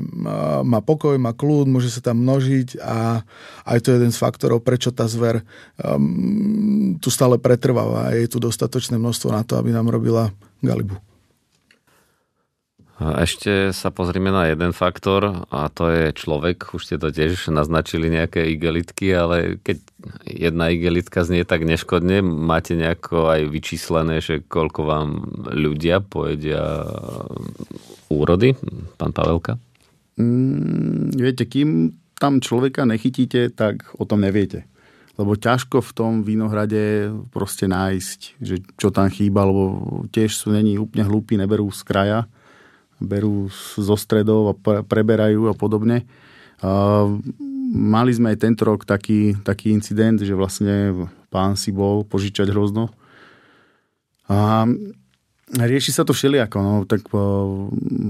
má 0.64 0.80
pokoj, 0.80 1.16
má 1.20 1.36
kľud, 1.36 1.68
môže 1.68 1.92
sa 1.92 2.00
tam 2.00 2.24
množiť 2.24 2.80
a 2.80 3.28
aj 3.68 3.78
to 3.84 3.88
je 3.92 3.98
jeden 4.00 4.12
z 4.12 4.20
faktorov, 4.20 4.64
prečo 4.64 4.96
tá 4.96 5.04
zver 5.08 5.44
um, 5.80 6.96
tu 7.00 7.12
stále 7.12 7.36
pretrváva 7.40 8.12
a 8.12 8.16
je 8.16 8.32
tu 8.32 8.40
dostatočné 8.40 8.96
množstvo 8.96 9.36
na 9.36 9.44
to, 9.44 9.60
aby 9.60 9.76
nám 9.76 9.92
robila 9.92 10.32
galibu. 10.64 10.96
Ešte 13.04 13.76
sa 13.76 13.92
pozrime 13.92 14.32
na 14.32 14.48
jeden 14.48 14.72
faktor 14.72 15.44
a 15.52 15.68
to 15.68 15.92
je 15.92 16.16
človek. 16.16 16.72
Už 16.72 16.88
ste 16.88 16.96
to 16.96 17.12
tiež 17.12 17.52
naznačili 17.52 18.08
nejaké 18.08 18.48
igelitky, 18.56 19.12
ale 19.12 19.60
keď 19.60 19.84
jedna 20.24 20.72
igelitka 20.72 21.28
znie 21.28 21.44
tak 21.44 21.68
neškodne, 21.68 22.24
máte 22.24 22.80
nejako 22.80 23.28
aj 23.28 23.42
vyčíslené, 23.52 24.24
že 24.24 24.46
koľko 24.48 24.82
vám 24.88 25.10
ľudia 25.52 26.00
pojedia 26.00 26.88
úrody? 28.08 28.56
Pán 28.96 29.12
Pavelka? 29.12 29.60
Mm, 30.16 31.12
viete, 31.18 31.44
kým 31.44 31.98
tam 32.16 32.40
človeka 32.40 32.88
nechytíte, 32.88 33.52
tak 33.52 33.92
o 34.00 34.08
tom 34.08 34.24
neviete. 34.24 34.64
Lebo 35.20 35.36
ťažko 35.38 35.84
v 35.84 35.92
tom 35.92 36.12
vinohrade 36.24 37.12
proste 37.36 37.68
nájsť, 37.68 38.20
že 38.40 38.64
čo 38.80 38.90
tam 38.90 39.12
chýba, 39.12 39.46
lebo 39.46 39.64
tiež 40.10 40.32
sú 40.34 40.56
není 40.56 40.80
úplne 40.80 41.06
hlúpi, 41.06 41.38
neberú 41.38 41.70
z 41.70 41.84
kraja, 41.86 42.20
berú 43.02 43.50
zo 43.78 43.96
stredov 43.98 44.54
a 44.54 44.82
preberajú 44.84 45.50
a 45.50 45.56
podobne. 45.58 46.06
Mali 47.74 48.12
sme 48.14 48.36
aj 48.36 48.38
tento 48.44 48.64
rok 48.68 48.86
taký, 48.86 49.38
taký 49.42 49.74
incident, 49.74 50.22
že 50.22 50.38
vlastne 50.38 51.10
pán 51.34 51.58
si 51.58 51.74
bol 51.74 52.06
požičať 52.06 52.54
hrozno. 52.54 52.94
A 54.30 54.70
Rieši 55.54 55.94
sa 55.94 56.02
to 56.02 56.18
všelijako, 56.18 56.58
no, 56.66 56.74
tak 56.90 57.06
po, 57.06 57.22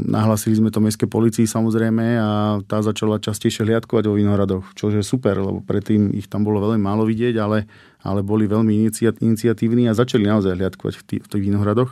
nahlasili 0.07 0.55
sme 0.55 0.71
to 0.71 0.79
mestskej 0.79 1.11
policii 1.11 1.43
samozrejme 1.43 2.15
a 2.15 2.29
tá 2.63 2.79
začala 2.79 3.19
častejšie 3.19 3.67
hliadkovať 3.67 4.07
vo 4.07 4.15
Vinohradoch, 4.15 4.71
čo 4.79 4.87
je 4.87 5.03
super, 5.03 5.35
lebo 5.43 5.59
predtým 5.59 6.15
ich 6.15 6.31
tam 6.31 6.47
bolo 6.47 6.63
veľmi 6.63 6.79
málo 6.79 7.03
vidieť, 7.03 7.35
ale, 7.43 7.67
ale 7.99 8.23
boli 8.23 8.47
veľmi 8.47 8.87
iniciatívni 9.19 9.91
a 9.91 9.97
začali 9.97 10.23
naozaj 10.23 10.55
hliadkovať 10.55 10.95
v, 10.95 11.03
tých, 11.03 11.21
v 11.25 11.27
tých 11.35 11.43
Vinohradoch. 11.43 11.91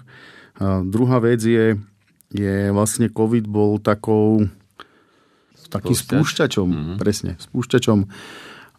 A 0.56 0.88
druhá 0.88 1.20
vec 1.20 1.44
je, 1.44 1.76
je 2.32 2.72
vlastne 2.72 3.12
COVID 3.12 3.46
bol 3.48 3.78
takou 3.84 4.48
takým 5.72 5.96
spúšťačom, 5.96 6.68
mm-hmm. 6.68 6.98
presne, 7.00 7.40
spúšťačom 7.40 8.00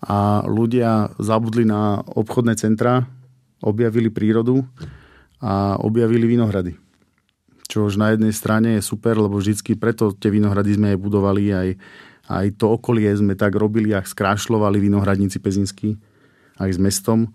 a 0.02 0.44
ľudia 0.44 1.14
zabudli 1.16 1.64
na 1.64 2.02
obchodné 2.04 2.58
centra, 2.58 3.08
objavili 3.62 4.10
prírodu 4.12 4.66
a 5.40 5.78
objavili 5.78 6.26
vinohrady. 6.26 6.74
Čo 7.70 7.88
už 7.88 7.96
na 7.96 8.12
jednej 8.12 8.34
strane 8.34 8.76
je 8.76 8.82
super, 8.84 9.16
lebo 9.16 9.40
vždycky 9.40 9.78
preto 9.78 10.12
tie 10.12 10.28
vinohrady 10.28 10.76
sme 10.76 10.92
aj 10.92 10.98
budovali, 10.98 11.44
aj, 11.54 11.68
aj 12.28 12.46
to 12.60 12.76
okolie 12.76 13.08
sme 13.14 13.38
tak 13.38 13.56
robili, 13.56 13.94
ak 13.94 14.10
skrášľovali 14.10 14.82
vinohradníci 14.82 15.38
Pezinský, 15.40 15.96
aj 16.60 16.76
s 16.76 16.78
mestom, 16.82 17.32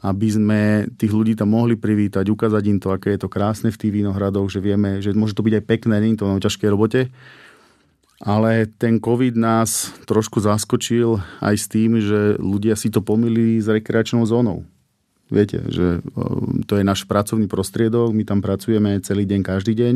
aby 0.00 0.28
sme 0.32 0.60
tých 0.96 1.12
ľudí 1.12 1.36
tam 1.36 1.52
mohli 1.52 1.76
privítať, 1.76 2.24
ukázať 2.32 2.62
im 2.72 2.78
to, 2.80 2.88
aké 2.88 3.12
je 3.16 3.20
to 3.20 3.28
krásne 3.28 3.68
v 3.68 3.80
tých 3.80 3.92
vinohradoch, 3.92 4.48
že 4.48 4.64
vieme, 4.64 5.04
že 5.04 5.12
môže 5.12 5.36
to 5.36 5.44
byť 5.44 5.60
aj 5.60 5.64
pekné, 5.68 5.94
nie 6.00 6.16
je 6.16 6.20
to 6.24 6.28
na 6.28 6.40
ťažkej 6.40 6.68
robote. 6.72 7.12
Ale 8.20 8.68
ten 8.76 9.00
COVID 9.00 9.32
nás 9.36 9.96
trošku 10.04 10.44
zaskočil 10.44 11.24
aj 11.40 11.54
s 11.56 11.66
tým, 11.72 12.00
že 12.04 12.36
ľudia 12.36 12.76
si 12.76 12.92
to 12.92 13.00
pomýlili 13.00 13.60
s 13.60 13.68
rekreačnou 13.68 14.28
zónou. 14.28 14.68
Viete, 15.30 15.62
že 15.70 16.02
to 16.66 16.74
je 16.74 16.84
náš 16.84 17.06
pracovný 17.06 17.46
prostriedok, 17.46 18.10
my 18.12 18.26
tam 18.26 18.42
pracujeme 18.42 18.98
celý 19.00 19.24
deň, 19.24 19.40
každý 19.46 19.72
deň. 19.78 19.94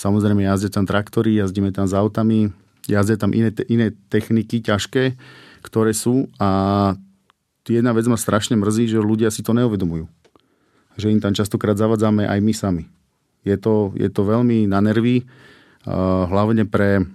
Samozrejme 0.00 0.42
jazdia 0.42 0.72
tam 0.72 0.88
traktory, 0.88 1.38
jazdíme 1.38 1.70
tam 1.76 1.84
s 1.84 1.94
autami, 1.94 2.50
jazdia 2.88 3.20
tam 3.20 3.36
iné, 3.36 3.52
iné 3.68 3.92
techniky 4.10 4.64
ťažké, 4.64 5.14
ktoré 5.60 5.92
sú 5.92 6.32
a 6.40 6.96
jedna 7.68 7.94
vec 7.94 8.08
ma 8.10 8.18
strašne 8.18 8.58
mrzí, 8.58 8.90
že 8.90 8.98
ľudia 8.98 9.30
si 9.30 9.46
to 9.46 9.54
neuvedomujú. 9.54 10.10
Že 10.98 11.12
im 11.14 11.20
tam 11.22 11.32
častokrát 11.36 11.78
zavadzame 11.78 12.26
aj 12.26 12.38
my 12.42 12.52
sami. 12.56 12.84
Je 13.46 13.54
to, 13.58 13.94
je 13.98 14.10
to 14.10 14.22
veľmi 14.22 14.66
na 14.66 14.82
nervy, 14.82 15.26
hlavne 15.86 16.66
pre 16.66 17.06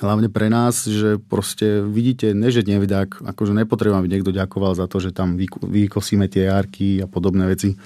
hlavne 0.00 0.32
pre 0.32 0.48
nás, 0.48 0.88
že 0.88 1.20
proste 1.20 1.84
vidíte, 1.84 2.32
ne 2.32 2.48
že 2.48 2.64
nevidák, 2.64 3.20
akože 3.20 3.52
nepotrebujem, 3.52 4.00
aby 4.00 4.08
niekto 4.08 4.32
ďakoval 4.32 4.72
za 4.72 4.88
to, 4.88 4.96
že 4.96 5.12
tam 5.12 5.36
vykosíme 5.60 6.24
tie 6.30 6.48
jarky 6.48 7.04
a 7.04 7.06
podobné 7.10 7.44
veci. 7.44 7.76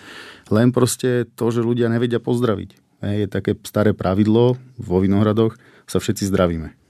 Len 0.52 0.70
proste 0.70 1.26
to, 1.34 1.50
že 1.50 1.64
ľudia 1.64 1.90
nevedia 1.90 2.22
pozdraviť. 2.22 3.02
Je 3.02 3.26
také 3.26 3.58
staré 3.66 3.96
pravidlo 3.96 4.54
vo 4.78 4.96
Vinohradoch, 5.02 5.58
sa 5.90 5.98
všetci 5.98 6.28
zdravíme. 6.30 6.83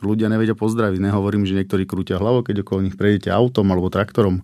Ľudia 0.00 0.32
nevedia 0.32 0.56
pozdraviť. 0.56 0.98
Nehovorím, 1.00 1.44
že 1.44 1.56
niektorí 1.56 1.84
krútia 1.84 2.16
hlavu, 2.16 2.40
keď 2.40 2.64
okolo 2.64 2.84
nich 2.84 2.96
prejdete 2.96 3.28
autom 3.28 3.68
alebo 3.68 3.92
traktorom. 3.92 4.40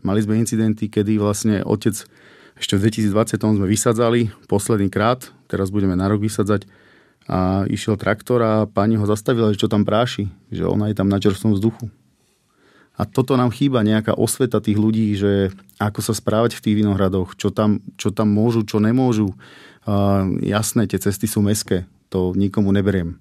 Mali 0.00 0.20
sme 0.24 0.40
incidenty, 0.40 0.88
kedy 0.88 1.20
vlastne 1.20 1.60
otec 1.64 1.96
ešte 2.56 2.74
v 2.80 2.88
2020 2.88 3.36
sme 3.36 3.66
vysadzali 3.68 4.32
posledný 4.48 4.88
krát, 4.88 5.28
teraz 5.44 5.68
budeme 5.68 5.92
na 5.92 6.08
rok 6.08 6.24
vysadzať, 6.24 6.64
a 7.26 7.66
išiel 7.66 7.98
traktor 7.98 8.38
a 8.38 8.52
pani 8.70 8.94
ho 8.94 9.04
zastavila, 9.04 9.50
že 9.50 9.58
čo 9.58 9.68
tam 9.68 9.82
práši, 9.82 10.30
že 10.48 10.62
ona 10.62 10.88
je 10.88 10.96
tam 10.96 11.10
na 11.10 11.18
čerstvom 11.18 11.58
vzduchu. 11.58 11.90
A 12.96 13.04
toto 13.04 13.36
nám 13.36 13.52
chýba, 13.52 13.84
nejaká 13.84 14.16
osveta 14.16 14.62
tých 14.62 14.80
ľudí, 14.80 15.12
že 15.18 15.52
ako 15.76 16.00
sa 16.00 16.16
správať 16.16 16.56
v 16.56 16.62
tých 16.64 16.76
vinohradoch, 16.80 17.36
čo 17.36 17.52
tam, 17.52 17.84
čo 18.00 18.08
tam 18.08 18.32
môžu, 18.32 18.64
čo 18.64 18.80
nemôžu. 18.80 19.36
Uh, 19.84 20.32
jasné, 20.40 20.88
tie 20.88 20.96
cesty 20.96 21.28
sú 21.28 21.44
meské, 21.44 21.84
to 22.08 22.32
nikomu 22.32 22.72
neberiem. 22.72 23.20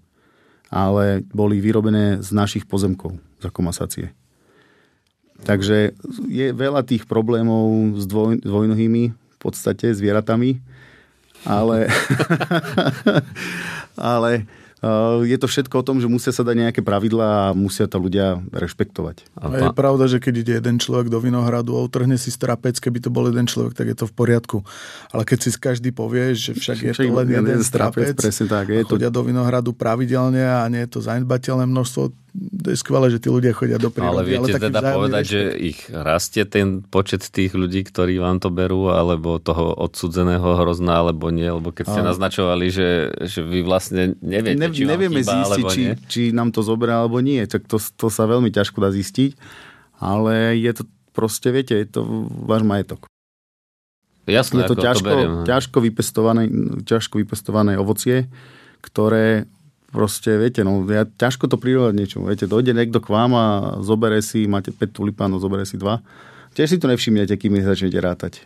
Ale 0.74 1.22
boli 1.32 1.62
vyrobené 1.62 2.22
z 2.22 2.30
našich 2.34 2.66
pozemkov, 2.66 3.18
za 3.40 3.50
komasácie. 3.54 4.12
Takže 5.46 5.94
je 6.26 6.48
veľa 6.56 6.88
tých 6.88 7.06
problémov 7.06 8.00
s 8.00 8.08
dvoj, 8.08 8.42
dvojnohými, 8.42 9.04
v 9.12 9.38
podstate 9.38 9.94
zvieratami, 9.94 10.58
ale, 11.46 11.86
ale 14.00 14.50
je 15.24 15.38
to 15.40 15.48
všetko 15.48 15.82
o 15.82 15.86
tom, 15.88 15.98
že 16.04 16.12
musia 16.12 16.36
sa 16.36 16.44
dať 16.44 16.56
nejaké 16.56 16.82
pravidlá 16.84 17.52
a 17.52 17.56
musia 17.56 17.88
to 17.88 17.96
ľudia 17.98 18.44
rešpektovať. 18.52 19.24
A 19.40 19.72
je 19.72 19.72
pravda, 19.72 20.06
že 20.12 20.20
keď 20.20 20.34
ide 20.36 20.54
jeden 20.60 20.78
človek 20.78 21.08
do 21.08 21.18
Vinohradu 21.24 21.80
a 21.80 21.82
utrhne 21.82 22.20
si 22.20 22.30
strapec, 22.30 22.76
keby 22.78 23.00
to 23.00 23.10
bol 23.10 23.26
jeden 23.26 23.48
človek, 23.48 23.74
tak 23.74 23.88
je 23.90 23.98
to 23.98 24.06
v 24.06 24.14
poriadku. 24.14 24.58
Ale 25.16 25.24
keď 25.24 25.38
si 25.42 25.50
každý 25.56 25.90
povie, 25.96 26.36
že 26.36 26.54
však 26.54 26.78
je 26.82 26.94
to 26.94 27.08
len 27.08 27.28
jeden, 27.32 27.48
jeden 27.48 27.64
strapec, 27.64 28.20
presne 28.20 28.52
tak, 28.52 28.68
je 28.68 28.84
a 28.84 28.88
chodia 28.88 29.10
to... 29.10 29.24
do 29.24 29.32
Vinohradu 29.32 29.72
pravidelne 29.72 30.44
a 30.44 30.68
nie 30.68 30.84
je 30.84 30.90
to 30.92 31.00
zanedbateľné 31.02 31.66
množstvo, 31.66 32.25
to 32.36 32.68
je 32.74 32.78
skvelé, 32.78 33.08
že 33.08 33.24
tí 33.24 33.32
ľudia 33.32 33.56
chodia 33.56 33.80
do 33.80 33.88
prírody. 33.88 34.12
Ale 34.12 34.22
viete 34.28 34.52
ale 34.60 34.68
teda 34.68 34.80
povedať, 34.92 35.24
rešpekt. 35.24 35.32
že 35.32 35.42
ich 35.56 35.80
rastie 35.88 36.44
ten 36.44 36.68
počet 36.84 37.24
tých 37.32 37.56
ľudí, 37.56 37.88
ktorí 37.88 38.20
vám 38.20 38.44
to 38.44 38.52
berú, 38.52 38.92
alebo 38.92 39.40
toho 39.40 39.72
odsudzeného 39.72 40.60
hrozná, 40.60 41.00
alebo 41.00 41.32
nie, 41.32 41.48
lebo 41.48 41.72
keď 41.72 41.86
ste 41.96 42.02
ale... 42.04 42.10
naznačovali, 42.12 42.66
že, 42.68 42.90
že 43.24 43.40
vy 43.40 43.64
vlastne 43.64 44.20
neviete, 44.20 44.60
ne, 44.60 44.68
či 44.68 44.84
Nevieme 44.84 45.24
chýba, 45.24 45.32
zistiť, 45.32 45.64
či, 45.72 45.82
nie. 45.82 45.94
či 46.12 46.22
nám 46.36 46.52
to 46.52 46.60
zoberá, 46.60 47.08
alebo 47.08 47.24
nie. 47.24 47.40
Tak 47.48 47.72
to, 47.72 47.80
to 47.80 48.12
sa 48.12 48.28
veľmi 48.28 48.52
ťažko 48.52 48.84
dá 48.84 48.92
zistiť, 48.92 49.40
ale 50.04 50.60
je 50.60 50.72
to 50.76 50.84
proste, 51.16 51.48
viete, 51.56 51.72
je 51.72 51.88
to 51.88 52.04
váš 52.44 52.68
majetok. 52.68 53.08
Jasné, 54.28 54.66
je 54.66 54.74
to 54.74 54.78
ťažko, 54.82 55.06
to 55.06 55.10
beriem. 55.14 55.32
ťažko, 55.46 55.78
vypestované, 55.80 56.44
ťažko 56.84 57.16
vypestované 57.22 57.78
ovocie, 57.78 58.26
ktoré 58.82 59.46
proste, 59.96 60.36
viete, 60.36 60.68
no, 60.68 60.84
ja, 60.92 61.08
ťažko 61.08 61.48
to 61.48 61.56
prirovať 61.56 61.96
niečomu. 61.96 62.28
Viete, 62.28 62.52
dojde 62.52 62.76
niekto 62.76 63.00
k 63.00 63.08
vám 63.08 63.32
a 63.32 63.46
zobere 63.80 64.20
si, 64.20 64.44
máte 64.44 64.76
5 64.76 64.92
tulipánov, 64.92 65.40
zobere 65.40 65.64
si 65.64 65.80
2. 65.80 66.04
Tiež 66.52 66.76
si 66.76 66.78
to 66.84 66.92
nevšimnete, 66.92 67.32
kým 67.40 67.56
začnete 67.64 67.96
rátať. 68.04 68.44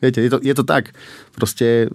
Viete, 0.00 0.24
je 0.24 0.32
to, 0.32 0.40
je 0.40 0.54
to 0.56 0.64
tak. 0.64 0.96
Proste 1.36 1.92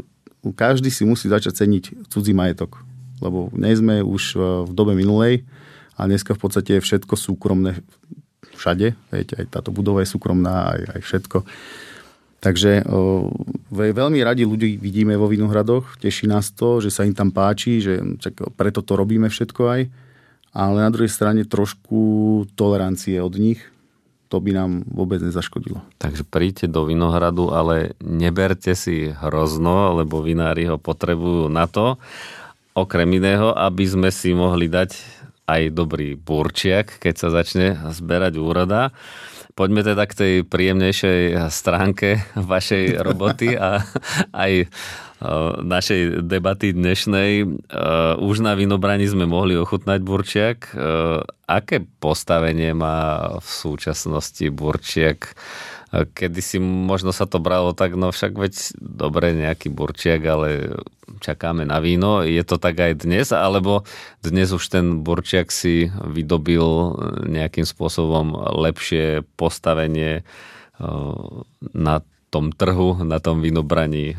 každý 0.53 0.93
si 0.93 1.01
musí 1.01 1.25
začať 1.25 1.65
ceniť 1.65 2.13
cudzí 2.13 2.37
majetok. 2.37 2.85
Lebo 3.19 3.49
nie 3.57 3.73
sme 3.73 4.05
už 4.05 4.37
v 4.69 4.71
dobe 4.71 4.93
minulej 4.93 5.43
a 5.99 6.07
dneska 6.07 6.37
v 6.37 6.41
podstate 6.45 6.79
je 6.79 6.85
všetko 6.85 7.13
súkromné 7.19 7.83
všade. 8.55 8.95
Viete, 9.11 9.33
aj 9.35 9.59
táto 9.59 9.75
budova 9.75 10.05
je 10.05 10.13
súkromná, 10.13 10.77
aj, 10.77 10.81
aj 10.95 11.01
všetko. 11.03 11.37
Takže 12.39 12.87
veľmi 13.71 14.19
radi 14.23 14.47
ľudí 14.47 14.79
vidíme 14.79 15.19
vo 15.19 15.27
Vinohradoch, 15.27 15.99
teší 15.99 16.31
nás 16.31 16.55
to, 16.55 16.79
že 16.79 16.87
sa 16.87 17.03
im 17.03 17.11
tam 17.11 17.35
páči, 17.35 17.83
že 17.83 17.99
čak, 18.23 18.55
preto 18.55 18.79
to 18.79 18.95
robíme 18.95 19.27
všetko 19.27 19.61
aj, 19.67 19.81
ale 20.55 20.77
na 20.79 20.87
druhej 20.87 21.11
strane 21.11 21.43
trošku 21.43 21.99
tolerancie 22.55 23.19
od 23.19 23.35
nich, 23.35 23.59
to 24.31 24.39
by 24.39 24.53
nám 24.53 24.87
vôbec 24.87 25.19
nezaškodilo. 25.19 25.83
Takže 25.99 26.23
príďte 26.23 26.69
do 26.69 26.87
Vinohradu, 26.87 27.51
ale 27.51 27.97
neberte 27.99 28.71
si 28.77 29.09
hrozno, 29.09 29.99
lebo 29.99 30.23
vinári 30.23 30.69
ho 30.69 30.79
potrebujú 30.79 31.51
na 31.51 31.67
to, 31.67 31.99
okrem 32.77 33.09
iného, 33.19 33.51
aby 33.51 33.83
sme 33.83 34.09
si 34.13 34.31
mohli 34.31 34.71
dať 34.71 34.95
aj 35.49 35.73
dobrý 35.73 36.13
burčiak, 36.13 37.01
keď 37.01 37.13
sa 37.17 37.33
začne 37.33 37.73
zberať 37.89 38.37
úroda. 38.37 38.93
Poďme 39.59 39.83
teda 39.83 40.07
k 40.07 40.15
tej 40.15 40.33
príjemnejšej 40.47 41.51
stránke 41.51 42.23
vašej 42.31 42.95
roboty 43.11 43.59
a 43.59 43.83
aj 44.31 44.51
e, 44.63 44.65
našej 45.67 46.23
debaty 46.23 46.71
dnešnej. 46.71 47.43
E, 47.43 47.45
už 48.23 48.39
na 48.39 48.55
Vinobrani 48.55 49.03
sme 49.03 49.27
mohli 49.27 49.59
ochutnať 49.59 49.99
Burčiak. 49.99 50.71
E, 50.71 50.79
aké 51.43 51.83
postavenie 51.99 52.71
má 52.71 53.35
v 53.35 53.49
súčasnosti 53.51 54.47
Burčiak? 54.47 55.35
Kedy 55.89 56.41
si 56.45 56.57
možno 56.61 57.09
sa 57.09 57.25
to 57.25 57.41
bralo 57.41 57.73
tak, 57.73 57.97
no 57.97 58.13
však 58.13 58.37
veď 58.37 58.53
dobre 58.77 59.33
nejaký 59.33 59.73
burčiak, 59.73 60.21
ale 60.21 60.77
čakáme 61.17 61.65
na 61.65 61.81
víno. 61.81 62.21
Je 62.21 62.45
to 62.45 62.61
tak 62.61 62.77
aj 62.77 63.01
dnes, 63.01 63.33
alebo 63.33 63.81
dnes 64.21 64.53
už 64.53 64.61
ten 64.69 65.01
burčiak 65.01 65.49
si 65.49 65.89
vydobil 65.89 66.93
nejakým 67.25 67.65
spôsobom 67.65 68.37
lepšie 68.61 69.25
postavenie 69.33 70.21
eh, 70.21 70.85
na 71.73 71.95
tom 72.29 72.53
trhu, 72.53 73.01
na 73.01 73.17
tom 73.17 73.41
vinobraní 73.41 74.13
eh, 74.13 74.17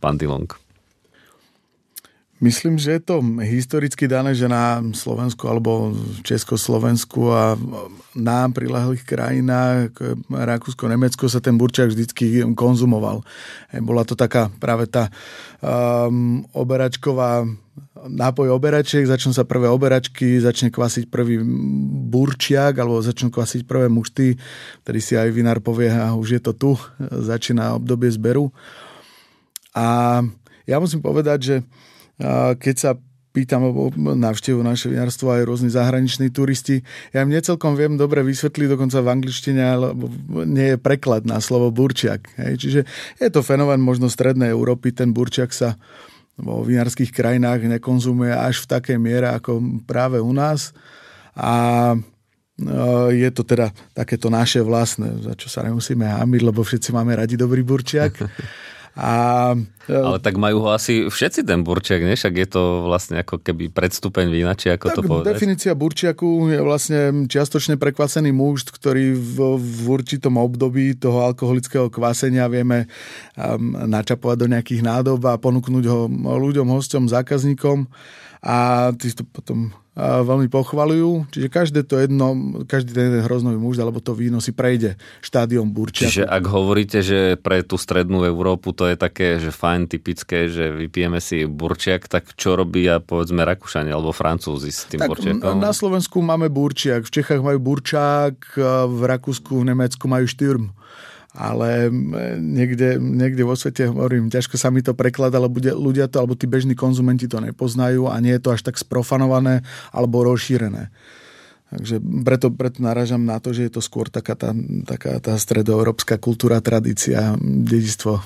Pandilong? 0.00 0.48
Myslím, 2.40 2.80
že 2.80 2.96
je 2.96 3.02
to 3.04 3.20
historicky 3.44 4.08
dané, 4.08 4.32
že 4.32 4.48
na 4.48 4.80
Slovensku 4.96 5.44
alebo 5.44 5.92
Československu 6.24 7.28
a 7.28 7.52
nám 8.16 8.56
prilahlých 8.56 9.04
krajinách, 9.04 9.92
Rakúsko, 10.24 10.88
Nemecko 10.88 11.28
sa 11.28 11.44
ten 11.44 11.60
burčak 11.60 11.92
vždycky 11.92 12.40
konzumoval. 12.56 13.20
Bola 13.84 14.08
to 14.08 14.16
taká 14.16 14.48
práve 14.56 14.88
tá 14.88 15.12
um, 15.60 16.40
oberačková 16.56 17.44
nápoj 18.08 18.56
oberačiek, 18.56 19.04
začnú 19.04 19.36
sa 19.36 19.44
prvé 19.44 19.68
oberačky, 19.68 20.40
začne 20.40 20.72
kvasiť 20.72 21.12
prvý 21.12 21.44
burčiak 22.08 22.72
alebo 22.80 23.04
začnú 23.04 23.28
kvasiť 23.28 23.68
prvé 23.68 23.92
mušty, 23.92 24.40
ktorý 24.80 25.00
si 25.04 25.20
aj 25.20 25.28
vinár 25.28 25.60
povie, 25.60 25.92
a 25.92 26.16
už 26.16 26.40
je 26.40 26.40
to 26.40 26.56
tu, 26.56 26.72
začína 27.00 27.76
obdobie 27.76 28.08
zberu. 28.08 28.48
A 29.76 30.20
ja 30.64 30.76
musím 30.80 31.04
povedať, 31.04 31.38
že 31.44 31.56
keď 32.60 32.76
sa 32.76 32.90
pýtam 33.30 33.62
návštevu 33.96 34.58
naše 34.58 34.90
vinárstvo 34.90 35.30
aj 35.30 35.46
rôzni 35.46 35.70
zahraniční 35.70 36.34
turisti. 36.34 36.82
Ja 37.14 37.22
im 37.22 37.30
necelkom 37.30 37.78
viem 37.78 37.94
dobre 37.94 38.26
vysvetliť, 38.26 38.74
dokonca 38.74 38.98
v 38.98 39.08
angličtine, 39.14 39.64
lebo 39.78 40.10
nie 40.42 40.74
je 40.74 40.82
preklad 40.82 41.22
na 41.22 41.38
slovo 41.38 41.70
burčiak. 41.70 42.26
Hej. 42.42 42.52
Čiže 42.58 42.80
je 43.22 43.28
to 43.30 43.46
fenomén 43.46 43.78
možno 43.78 44.10
strednej 44.10 44.50
Európy, 44.50 44.90
ten 44.90 45.14
burčiak 45.14 45.54
sa 45.54 45.78
vo 46.40 46.64
vinárskych 46.64 47.12
krajinách 47.12 47.68
nekonzumuje 47.68 48.32
až 48.32 48.64
v 48.64 48.70
takej 48.72 48.98
miere 48.98 49.28
ako 49.30 49.84
práve 49.86 50.18
u 50.18 50.32
nás. 50.34 50.74
A 51.36 51.94
no, 52.58 53.12
je 53.12 53.30
to 53.30 53.46
teda 53.46 53.70
takéto 53.94 54.26
naše 54.32 54.58
vlastné, 54.64 55.22
za 55.22 55.38
čo 55.38 55.46
sa 55.46 55.62
nemusíme 55.62 56.02
hámiť, 56.02 56.40
lebo 56.42 56.66
všetci 56.66 56.90
máme 56.90 57.14
radi 57.14 57.38
dobrý 57.38 57.62
burčiak. 57.62 58.12
A, 58.98 59.54
e, 59.86 59.94
Ale 59.94 60.18
tak 60.18 60.34
majú 60.34 60.66
ho 60.66 60.74
asi 60.74 61.06
všetci 61.06 61.46
ten 61.46 61.62
burčiak, 61.62 62.02
nie? 62.02 62.18
Však 62.18 62.34
je 62.34 62.48
to 62.50 62.62
vlastne 62.90 63.22
ako 63.22 63.38
keby 63.38 63.70
predstupeň 63.70 64.26
vína, 64.26 64.58
či 64.58 64.74
ako 64.74 64.86
tak 64.90 64.96
to 64.98 65.02
povedať? 65.06 65.34
definícia 65.38 65.72
burčiaku 65.78 66.50
je 66.50 66.58
vlastne 66.58 67.00
čiastočne 67.30 67.78
prekvasený 67.78 68.34
muž, 68.34 68.66
ktorý 68.66 69.14
v, 69.14 69.36
v 69.62 69.80
určitom 69.86 70.34
období 70.42 70.98
toho 70.98 71.22
alkoholického 71.22 71.86
kvasenia 71.86 72.50
vieme 72.50 72.90
um, 73.38 73.78
načapovať 73.86 74.36
do 74.42 74.46
nejakých 74.50 74.82
nádob 74.82 75.22
a 75.30 75.38
ponúknuť 75.38 75.84
ho 75.86 76.10
ľuďom, 76.10 76.66
hosťom, 76.66 77.06
zákazníkom 77.06 77.86
a 78.42 78.90
tí 78.96 79.12
to 79.12 79.22
potom 79.22 79.70
veľmi 80.00 80.48
pochvalujú. 80.48 81.28
Čiže 81.28 81.48
každé 81.52 81.80
to 81.84 82.00
jedno, 82.00 82.56
každý 82.64 82.96
ten 82.96 83.12
jeden 83.12 83.22
hroznový 83.28 83.60
muž 83.60 83.76
alebo 83.78 84.00
to 84.00 84.16
víno 84.16 84.40
si 84.40 84.56
prejde 84.56 84.96
štádiom 85.20 85.68
burčiaku. 85.68 86.08
Čiže 86.08 86.24
ak 86.24 86.44
hovoríte, 86.48 87.04
že 87.04 87.36
pre 87.36 87.60
tú 87.60 87.76
strednú 87.76 88.24
Európu 88.24 88.72
to 88.72 88.88
je 88.88 88.96
také, 88.96 89.36
že 89.36 89.52
fajn, 89.52 89.92
typické, 89.92 90.48
že 90.48 90.72
vypijeme 90.72 91.20
si 91.20 91.44
burčiak, 91.44 92.08
tak 92.08 92.32
čo 92.34 92.56
robia 92.56 92.98
povedzme 92.98 93.44
Rakúšania 93.44 93.92
alebo 93.92 94.16
Francúzi 94.16 94.72
s 94.72 94.88
tým 94.88 95.04
tak 95.04 95.12
burčiakom? 95.12 95.60
Na 95.60 95.76
Slovensku 95.76 96.24
máme 96.24 96.48
burčiak, 96.48 97.04
v 97.04 97.12
Čechách 97.20 97.44
majú 97.44 97.60
burčák, 97.60 98.56
v 98.88 99.00
Rakúsku, 99.04 99.60
v 99.60 99.68
Nemecku 99.76 100.08
majú 100.08 100.24
štyrm 100.24 100.79
ale 101.30 101.86
niekde, 102.42 102.98
niekde 102.98 103.46
vo 103.46 103.54
svete, 103.54 103.86
hovorím, 103.86 104.34
ťažko 104.34 104.58
sa 104.58 104.74
mi 104.74 104.82
to 104.82 104.98
prekladá, 104.98 105.38
lebo 105.38 105.62
ľudia 105.62 106.10
to, 106.10 106.18
alebo 106.18 106.34
tí 106.34 106.50
bežní 106.50 106.74
konzumenti 106.74 107.30
to 107.30 107.38
nepoznajú 107.38 108.10
a 108.10 108.18
nie 108.18 108.34
je 108.34 108.42
to 108.42 108.50
až 108.50 108.66
tak 108.66 108.74
sprofanované 108.74 109.62
alebo 109.94 110.26
rozšírené. 110.26 110.90
Takže 111.70 112.02
preto, 112.26 112.50
preto 112.50 112.82
narážam 112.82 113.22
na 113.22 113.38
to, 113.38 113.54
že 113.54 113.70
je 113.70 113.72
to 113.78 113.82
skôr 113.82 114.10
taká 114.10 114.34
tá, 114.34 114.50
taká 114.90 115.22
tá 115.22 115.38
stredoeurópska 115.38 116.18
kultúra, 116.18 116.58
tradícia, 116.58 117.38
dedistvo. 117.38 118.18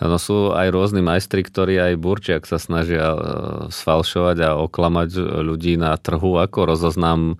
No 0.00 0.16
sú 0.16 0.56
aj 0.56 0.72
rôzni 0.72 1.04
majstri, 1.04 1.44
ktorí 1.44 1.76
aj 1.80 2.00
burčiak 2.00 2.42
sa 2.48 2.56
snažia 2.56 3.12
e, 3.12 3.18
sfalšovať 3.72 4.36
a 4.40 4.56
oklamať 4.56 5.20
ľudí 5.44 5.76
na 5.76 5.96
trhu. 6.00 6.40
Ako 6.40 6.64
rozoznám 6.76 7.36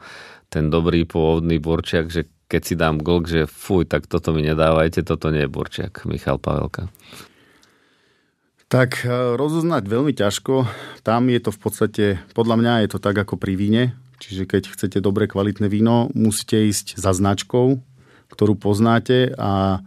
ten 0.52 0.68
dobrý 0.68 1.08
pôvodný 1.08 1.60
burčiak, 1.60 2.12
že 2.12 2.28
keď 2.46 2.62
si 2.62 2.74
dám 2.78 3.02
glk, 3.02 3.24
že 3.26 3.42
fuj, 3.50 3.90
tak 3.90 4.06
toto 4.06 4.30
mi 4.30 4.46
nedávajte, 4.46 5.02
toto 5.02 5.34
nie 5.34 5.44
je 5.46 5.50
Burčiak, 5.50 6.06
Michal 6.06 6.38
Pavelka. 6.38 6.86
Tak 8.66 9.06
e, 9.06 9.38
rozoznať 9.38 9.86
veľmi 9.86 10.14
ťažko. 10.14 10.66
Tam 11.06 11.30
je 11.30 11.38
to 11.42 11.50
v 11.54 11.58
podstate, 11.58 12.04
podľa 12.34 12.56
mňa 12.58 12.72
je 12.86 12.88
to 12.94 12.98
tak 12.98 13.14
ako 13.14 13.38
pri 13.38 13.54
víne. 13.54 13.82
Čiže 14.18 14.48
keď 14.48 14.62
chcete 14.72 14.98
dobre 14.98 15.30
kvalitné 15.30 15.70
víno, 15.70 16.08
musíte 16.16 16.56
ísť 16.56 16.96
za 16.96 17.12
značkou, 17.12 17.78
ktorú 18.32 18.56
poznáte 18.56 19.34
a 19.36 19.84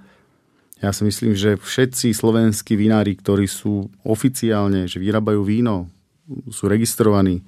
ja 0.80 0.96
si 0.96 1.04
myslím, 1.04 1.36
že 1.36 1.60
všetci 1.60 2.16
slovenskí 2.16 2.80
vinári, 2.80 3.20
ktorí 3.20 3.52
sú 3.52 3.92
oficiálne, 4.08 4.88
že 4.88 5.04
vyrábajú 5.04 5.44
víno, 5.44 5.92
sú 6.48 6.72
registrovaní, 6.72 7.44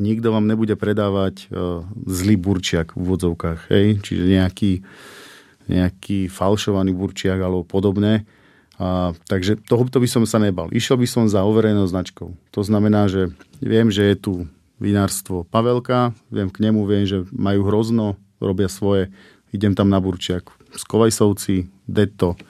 nikto 0.00 0.32
vám 0.32 0.48
nebude 0.48 0.72
predávať 0.74 1.46
uh, 1.52 1.84
zlý 2.08 2.40
burčiak 2.40 2.96
v 2.96 3.04
úvodzovkách, 3.04 3.68
hej? 3.68 4.00
čiže 4.00 4.24
nejaký, 4.24 4.72
nejaký 5.68 6.32
falšovaný 6.32 6.96
burčiak 6.96 7.36
alebo 7.36 7.62
podobné. 7.62 8.24
A, 8.80 9.12
takže 9.28 9.60
tohoto 9.60 10.00
by 10.00 10.08
som 10.08 10.24
sa 10.24 10.40
nebal. 10.40 10.72
Išiel 10.72 10.96
by 10.96 11.04
som 11.04 11.28
za 11.28 11.44
overenou 11.44 11.84
značkou. 11.84 12.32
To 12.56 12.60
znamená, 12.64 13.12
že 13.12 13.28
viem, 13.60 13.92
že 13.92 14.08
je 14.08 14.16
tu 14.16 14.32
vinárstvo 14.80 15.44
Pavelka, 15.44 16.16
viem 16.32 16.48
k 16.48 16.64
nemu, 16.64 16.88
viem, 16.88 17.04
že 17.04 17.28
majú 17.28 17.68
hrozno, 17.68 18.16
robia 18.40 18.72
svoje, 18.72 19.12
idem 19.52 19.76
tam 19.76 19.92
na 19.92 20.00
burčiak. 20.00 20.48
Skovajsovci, 20.72 21.68
Detto, 21.84 22.40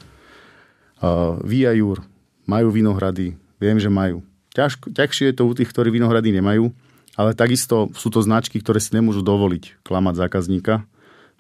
uh, 1.03 1.35
Viajur, 1.43 2.07
majú 2.47 2.71
vinohrady, 2.71 3.35
viem, 3.59 3.83
že 3.83 3.91
majú. 3.91 4.23
Ťažko, 4.55 4.95
ťažšie 4.95 5.25
je 5.31 5.35
to 5.35 5.51
u 5.51 5.53
tých, 5.55 5.67
ktorí 5.67 5.91
vinohrady 5.91 6.31
nemajú, 6.31 6.71
ale 7.19 7.35
takisto 7.35 7.91
sú 7.95 8.09
to 8.11 8.23
značky, 8.23 8.63
ktoré 8.63 8.79
si 8.79 8.95
nemôžu 8.95 9.23
dovoliť 9.25 9.83
klamať 9.83 10.15
zákazníka 10.27 10.87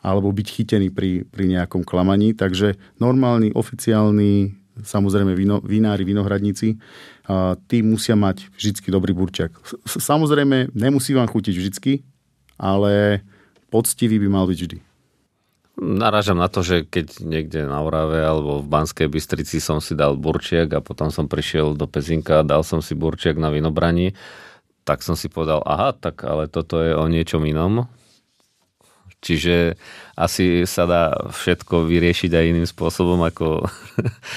alebo 0.00 0.32
byť 0.32 0.46
chytený 0.48 0.88
pri, 0.88 1.28
pri 1.28 1.44
nejakom 1.44 1.84
klamaní. 1.84 2.32
Takže 2.32 2.80
normálny, 2.96 3.52
oficiálny, 3.52 4.56
samozrejme 4.80 5.36
vino, 5.36 5.60
vinári, 5.60 6.08
vinohradníci, 6.08 6.80
a 7.30 7.54
tí 7.68 7.84
musia 7.84 8.16
mať 8.16 8.50
vždy 8.56 8.90
dobrý 8.90 9.14
burčak. 9.14 9.54
Samozrejme, 9.86 10.74
nemusí 10.74 11.14
vám 11.14 11.30
chutiť 11.30 11.54
vždy, 11.54 11.92
ale 12.58 13.22
poctivý 13.70 14.18
by 14.18 14.28
mal 14.32 14.50
byť 14.50 14.58
vždy. 14.58 14.78
Narážam 15.80 16.36
na 16.36 16.50
to, 16.50 16.60
že 16.60 16.84
keď 16.84 17.24
niekde 17.24 17.64
na 17.64 17.80
Orave 17.80 18.20
alebo 18.20 18.60
v 18.60 18.68
Banskej 18.68 19.08
Bystrici 19.08 19.62
som 19.62 19.80
si 19.80 19.96
dal 19.96 20.12
burčiak 20.18 20.68
a 20.76 20.84
potom 20.84 21.08
som 21.08 21.24
prišiel 21.24 21.72
do 21.72 21.88
Pezinka 21.88 22.42
a 22.42 22.44
dal 22.44 22.60
som 22.66 22.84
si 22.84 22.92
burčiak 22.92 23.40
na 23.40 23.48
vinobraní, 23.48 24.12
tak 24.84 25.04
som 25.04 25.14
si 25.14 25.30
povedal, 25.30 25.62
aha, 25.66 25.92
tak 25.92 26.24
ale 26.24 26.48
toto 26.48 26.80
je 26.80 26.96
o 26.96 27.04
niečom 27.06 27.44
inom. 27.44 27.86
Čiže 29.20 29.76
asi 30.16 30.64
sa 30.64 30.88
dá 30.88 31.12
všetko 31.12 31.84
vyriešiť 31.84 32.32
aj 32.32 32.48
iným 32.56 32.68
spôsobom 32.68 33.20
ako 33.20 33.68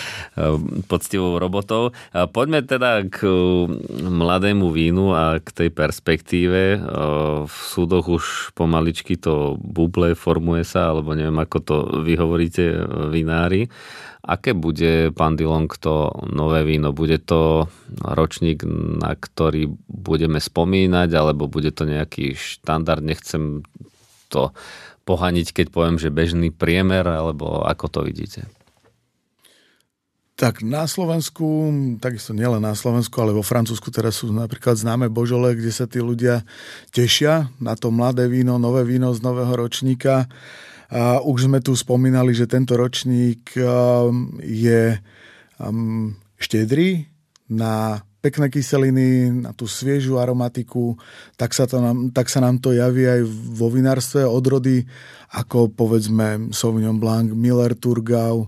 poctivou 0.92 1.40
robotou. 1.40 1.96
Poďme 2.12 2.68
teda 2.68 3.08
k 3.08 3.24
mladému 4.04 4.76
vínu 4.76 5.16
a 5.16 5.40
k 5.40 5.48
tej 5.52 5.70
perspektíve. 5.72 6.84
V 7.48 7.58
súdoch 7.72 8.12
už 8.12 8.56
pomaličky 8.56 9.16
to 9.16 9.56
buble, 9.60 10.16
formuje 10.20 10.68
sa, 10.68 10.92
alebo 10.92 11.16
neviem, 11.16 11.40
ako 11.40 11.58
to 11.64 11.76
vy 12.04 12.20
hovoríte, 12.20 12.64
vinári. 13.08 13.72
Aké 14.24 14.56
bude, 14.56 15.12
pán 15.12 15.36
Dilong, 15.36 15.68
to 15.68 16.08
nové 16.32 16.64
víno? 16.64 16.96
Bude 16.96 17.20
to 17.20 17.68
ročník, 18.00 18.64
na 19.04 19.20
ktorý 19.20 19.68
budeme 19.92 20.40
spomínať, 20.40 21.12
alebo 21.12 21.52
bude 21.52 21.76
to 21.76 21.84
nejaký 21.84 22.32
štandard? 22.32 23.04
Nechcem 23.04 23.68
to 24.34 24.50
pohaniť, 25.06 25.54
keď 25.54 25.68
poviem, 25.70 26.02
že 26.02 26.10
bežný 26.10 26.50
priemer, 26.50 27.06
alebo 27.06 27.62
ako 27.62 27.86
to 27.94 28.00
vidíte? 28.02 28.50
Tak 30.34 30.66
na 30.66 30.90
Slovensku, 30.90 31.70
takisto 32.02 32.34
nielen 32.34 32.66
na 32.66 32.74
Slovensku, 32.74 33.14
ale 33.22 33.38
vo 33.38 33.46
Francúzsku 33.46 33.94
teraz 33.94 34.26
sú 34.26 34.34
napríklad 34.34 34.74
známe 34.74 35.06
božole, 35.06 35.54
kde 35.54 35.70
sa 35.70 35.86
tí 35.86 36.02
ľudia 36.02 36.42
tešia 36.90 37.54
na 37.62 37.78
to 37.78 37.94
mladé 37.94 38.26
víno, 38.26 38.58
nové 38.58 38.82
víno 38.82 39.14
z 39.14 39.22
nového 39.22 39.54
ročníka. 39.54 40.26
A 40.90 41.22
už 41.22 41.46
sme 41.46 41.62
tu 41.62 41.78
spomínali, 41.78 42.34
že 42.34 42.50
tento 42.50 42.74
ročník 42.74 43.54
um, 43.62 44.34
je 44.42 44.98
um, 45.62 46.18
štedrý 46.42 47.06
na 47.46 48.02
pekné 48.24 48.48
kyseliny, 48.48 49.44
na 49.44 49.52
tú 49.52 49.68
sviežu 49.68 50.16
aromatiku, 50.16 50.96
tak 51.36 51.52
sa, 51.52 51.68
to 51.68 51.84
nám, 51.84 52.16
tak 52.16 52.32
sa 52.32 52.40
nám 52.40 52.64
to 52.64 52.72
javí 52.72 53.04
aj 53.04 53.28
vo 53.28 53.68
vinárstve 53.68 54.24
odrody, 54.24 54.88
ako 55.36 55.68
povedzme 55.76 56.56
Sauvignon 56.56 57.04
Blanc, 57.04 57.36
Miller 57.36 57.76
Turgau, 57.76 58.48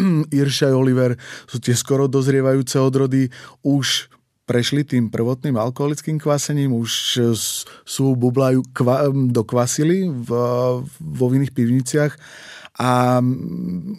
Iršaj 0.32 0.72
Oliver, 0.72 1.20
sú 1.44 1.60
tie 1.60 1.76
skoro 1.76 2.08
dozrievajúce 2.08 2.80
odrody, 2.80 3.28
už 3.60 4.08
prešli 4.48 4.88
tým 4.88 5.12
prvotným 5.12 5.60
alkoholickým 5.60 6.16
kvasením, 6.16 6.72
už 6.72 7.20
sú 7.84 8.06
bublajú 8.16 8.64
kva, 8.72 9.12
dokvasili 9.12 10.08
v, 10.08 10.30
vo 10.88 11.26
vinných 11.28 11.52
pivniciach 11.52 12.12
a 12.80 13.20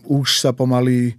už 0.09 0.27
sa 0.41 0.51
pomaly 0.57 1.15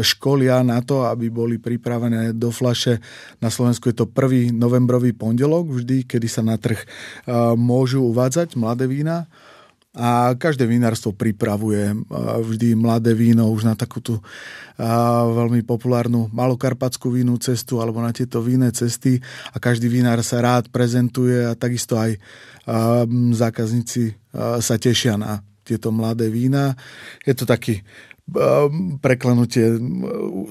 školia 0.00 0.64
na 0.64 0.80
to, 0.80 1.04
aby 1.04 1.28
boli 1.28 1.60
pripravené 1.60 2.32
do 2.32 2.48
flaše. 2.48 3.04
Na 3.36 3.52
Slovensku 3.52 3.92
je 3.92 4.00
to 4.00 4.08
prvý 4.08 4.48
novembrový 4.48 5.12
pondelok, 5.12 5.68
vždy, 5.68 6.08
kedy 6.08 6.24
sa 6.24 6.40
na 6.40 6.56
trh 6.56 6.80
môžu 7.52 8.00
uvádzať 8.08 8.56
mladé 8.56 8.88
vína 8.88 9.28
a 9.98 10.36
každé 10.36 10.68
vinárstvo 10.68 11.10
pripravuje 11.10 11.90
vždy 12.44 12.76
mladé 12.78 13.16
víno 13.18 13.50
už 13.50 13.66
na 13.66 13.74
takúto 13.74 14.22
veľmi 14.78 15.66
populárnu 15.66 16.30
malokarpatskú 16.30 17.10
vínu 17.10 17.34
cestu 17.42 17.82
alebo 17.82 17.98
na 17.98 18.14
tieto 18.14 18.38
víne 18.38 18.70
cesty 18.70 19.18
a 19.50 19.56
každý 19.58 19.90
vinár 19.90 20.22
sa 20.22 20.38
rád 20.38 20.70
prezentuje 20.70 21.42
a 21.44 21.58
takisto 21.58 21.98
aj 21.98 22.14
zákazníci 23.32 24.14
sa 24.60 24.74
tešia 24.78 25.18
na 25.18 25.42
tieto 25.68 25.92
mladé 25.92 26.32
vína. 26.32 26.72
Je 27.28 27.36
to 27.36 27.44
taký 27.44 27.84
preklenutie 29.00 29.80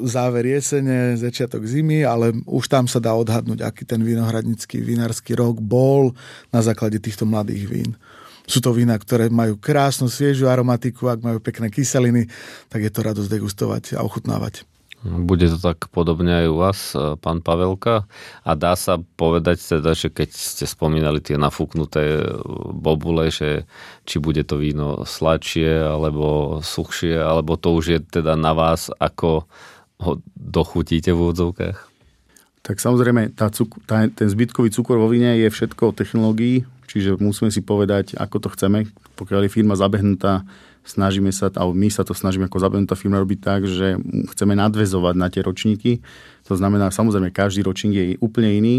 záver 0.09 0.49
jesene, 0.49 1.13
začiatok 1.13 1.61
zimy, 1.61 2.01
ale 2.01 2.33
už 2.49 2.65
tam 2.65 2.89
sa 2.89 2.97
dá 2.97 3.13
odhadnúť, 3.13 3.61
aký 3.61 3.85
ten 3.85 4.01
vinohradnický 4.01 4.81
vinársky 4.81 5.37
rok 5.37 5.61
bol 5.61 6.17
na 6.49 6.65
základe 6.65 6.97
týchto 6.97 7.29
mladých 7.29 7.69
vín. 7.69 7.91
Sú 8.49 8.63
to 8.63 8.73
vína, 8.73 8.97
ktoré 8.97 9.29
majú 9.29 9.59
krásnu, 9.59 10.09
sviežu 10.09 10.47
aromatiku, 10.47 11.11
ak 11.11 11.19
majú 11.21 11.37
pekné 11.43 11.67
kyseliny, 11.69 12.31
tak 12.71 12.81
je 12.81 12.89
to 12.89 13.05
radosť 13.05 13.29
degustovať 13.29 13.83
a 13.99 14.01
ochutnávať. 14.01 14.65
Bude 15.07 15.47
to 15.47 15.55
tak 15.55 15.87
podobne 15.87 16.43
aj 16.43 16.47
u 16.51 16.57
vás, 16.59 16.79
e, 16.91 17.15
pán 17.15 17.39
Pavelka. 17.39 18.03
A 18.43 18.51
dá 18.59 18.75
sa 18.75 18.99
povedať 18.99 19.79
teda, 19.79 19.95
že 19.95 20.11
keď 20.11 20.29
ste 20.35 20.67
spomínali 20.67 21.23
tie 21.23 21.39
nafúknuté 21.39 22.19
e, 22.19 22.23
bobule, 22.75 23.31
že 23.31 23.63
či 24.03 24.19
bude 24.19 24.43
to 24.43 24.59
víno 24.59 25.07
sladšie 25.07 25.87
alebo 25.87 26.59
suchšie, 26.59 27.15
alebo 27.15 27.55
to 27.55 27.71
už 27.71 27.85
je 27.87 27.99
teda 28.03 28.35
na 28.35 28.51
vás, 28.51 28.91
ako 28.99 29.47
ho 30.03 30.11
dochutíte 30.35 31.15
v 31.15 31.31
úvodzovkách? 31.31 31.77
Tak 32.67 32.83
samozrejme, 32.83 33.31
tá 33.31 33.47
cuk- 33.47 33.79
tá, 33.87 34.03
ten 34.11 34.27
zbytkový 34.27 34.75
cukor 34.75 34.99
vo 34.99 35.07
víne 35.07 35.39
je 35.39 35.47
všetko 35.47 35.81
o 35.89 35.95
technológii, 35.95 36.67
Čiže 36.87 37.19
musíme 37.19 37.51
si 37.51 37.59
povedať, 37.59 38.15
ako 38.15 38.47
to 38.47 38.49
chceme. 38.55 38.87
Pokiaľ 39.19 39.45
je 39.45 39.53
firma 39.53 39.75
zabehnutá, 39.75 40.47
snažíme 40.87 41.35
sa, 41.35 41.51
alebo 41.51 41.75
my 41.75 41.91
sa 41.91 42.07
to 42.07 42.15
snažíme 42.15 42.47
ako 42.47 42.63
zabehnutá 42.63 42.95
firma 42.95 43.19
robiť 43.19 43.39
tak, 43.43 43.67
že 43.67 43.99
chceme 44.33 44.55
nadvezovať 44.55 45.15
na 45.19 45.27
tie 45.27 45.43
ročníky. 45.43 45.99
To 46.47 46.55
znamená, 46.55 46.89
samozrejme, 46.89 47.35
každý 47.35 47.67
ročník 47.67 47.93
je 47.93 48.05
úplne 48.23 48.55
iný, 48.55 48.75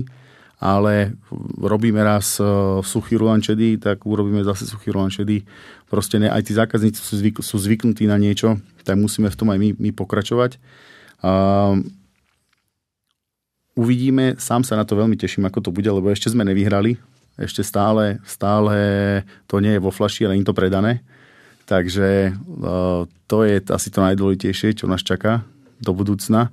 ale 0.59 1.15
robíme 1.61 2.01
raz 2.03 2.41
e, 2.41 2.49
suchý 2.83 3.21
rulančedy, 3.21 3.79
tak 3.79 4.03
urobíme 4.03 4.43
zase 4.43 4.67
suchý 4.67 4.91
rulančedy. 4.91 5.47
Proste 5.87 6.19
ne, 6.19 6.33
aj 6.33 6.49
tí 6.49 6.53
zákazníci 6.57 6.99
sú, 6.99 7.15
zvyk, 7.15 7.37
sú 7.45 7.57
zvyknutí 7.61 8.09
na 8.09 8.19
niečo, 8.19 8.59
tak 8.83 8.99
musíme 8.99 9.31
v 9.31 9.39
tom 9.39 9.53
aj 9.53 9.59
my, 9.61 9.69
my 9.79 9.91
pokračovať. 9.95 10.59
Uh, 11.23 11.79
uvidíme, 13.79 14.35
sám 14.41 14.67
sa 14.67 14.75
na 14.75 14.83
to 14.83 14.99
veľmi 14.99 15.15
teším, 15.15 15.47
ako 15.47 15.69
to 15.69 15.71
bude, 15.71 15.87
lebo 15.87 16.11
ešte 16.11 16.33
sme 16.33 16.43
nevyhrali 16.43 16.99
ešte 17.39 17.63
stále, 17.63 18.19
stále 18.27 18.75
to 19.47 19.63
nie 19.63 19.79
je 19.79 19.85
vo 19.85 19.95
flaši, 19.95 20.27
ale 20.27 20.35
im 20.35 20.43
to 20.43 20.51
predané. 20.51 21.07
Takže 21.69 22.33
to 23.29 23.37
je 23.45 23.61
asi 23.69 23.89
to 23.93 24.01
najdôležitejšie, 24.01 24.73
čo 24.73 24.89
nás 24.89 25.05
čaká 25.05 25.45
do 25.85 25.93
budúcna. 25.93 26.49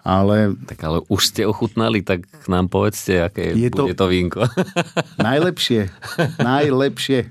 Ale... 0.00 0.56
Tak 0.64 0.78
ale 0.80 0.98
už 1.12 1.22
ste 1.28 1.42
ochutnali, 1.44 2.00
tak 2.00 2.24
nám 2.48 2.72
povedzte, 2.72 3.20
aké 3.20 3.52
je 3.52 3.68
bude 3.68 3.92
to, 3.98 4.06
to 4.06 4.06
vínko. 4.08 4.40
Najlepšie. 5.20 5.92
Najlepšie. 6.40 7.28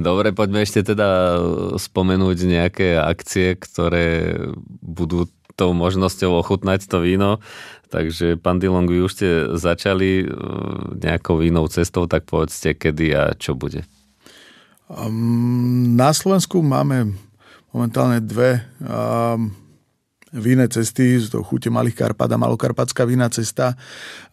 Dobre, 0.00 0.32
poďme 0.32 0.64
ešte 0.64 0.82
teda 0.82 1.38
spomenúť 1.76 2.38
nejaké 2.48 2.96
akcie, 2.96 3.54
ktoré 3.60 4.40
budú 4.80 5.28
tou 5.54 5.76
možnosťou 5.76 6.40
ochutnať 6.40 6.88
to 6.88 7.04
víno. 7.04 7.44
Takže, 7.90 8.38
pán 8.38 8.62
Dilong, 8.62 8.86
vy 8.86 9.02
už 9.02 9.12
ste 9.18 9.28
začali 9.58 10.22
e, 10.22 10.26
nejakou 10.94 11.42
inou 11.42 11.66
cestou, 11.66 12.06
tak 12.06 12.22
povedzte, 12.22 12.78
kedy 12.78 13.06
a 13.18 13.34
čo 13.34 13.58
bude. 13.58 13.82
Um, 14.86 15.98
na 15.98 16.14
Slovensku 16.14 16.62
máme 16.62 17.14
momentálne 17.74 18.22
dve 18.22 18.62
um, 18.82 19.50
víne 20.30 20.66
cesty, 20.70 21.18
z 21.18 21.30
toho 21.30 21.42
chute 21.42 21.70
Malých 21.70 22.06
Karpat 22.06 22.30
a 22.30 22.38
Malokarpatská 22.38 23.02
vína 23.06 23.26
cesta. 23.30 23.74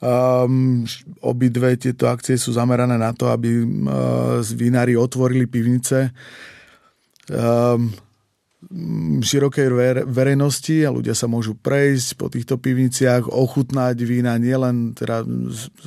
Um, 0.01 0.85
obidve 1.21 1.77
tieto 1.81 2.09
akcie 2.09 2.37
sú 2.37 2.53
zamerané 2.53 2.97
na 2.97 3.13
to, 3.13 3.29
aby 3.33 3.65
uh, 3.65 4.41
vinári 4.53 4.93
otvorili 4.93 5.49
pivnice. 5.49 6.13
Um, 7.29 7.93
širokej 9.23 9.67
verejnosti 10.03 10.83
a 10.83 10.91
ľudia 10.91 11.15
sa 11.15 11.31
môžu 11.31 11.55
prejsť 11.55 12.19
po 12.19 12.27
týchto 12.27 12.59
pivniciach, 12.59 13.31
ochutnať 13.31 13.95
vína 14.03 14.35
nielen 14.35 14.91
teda 14.91 15.23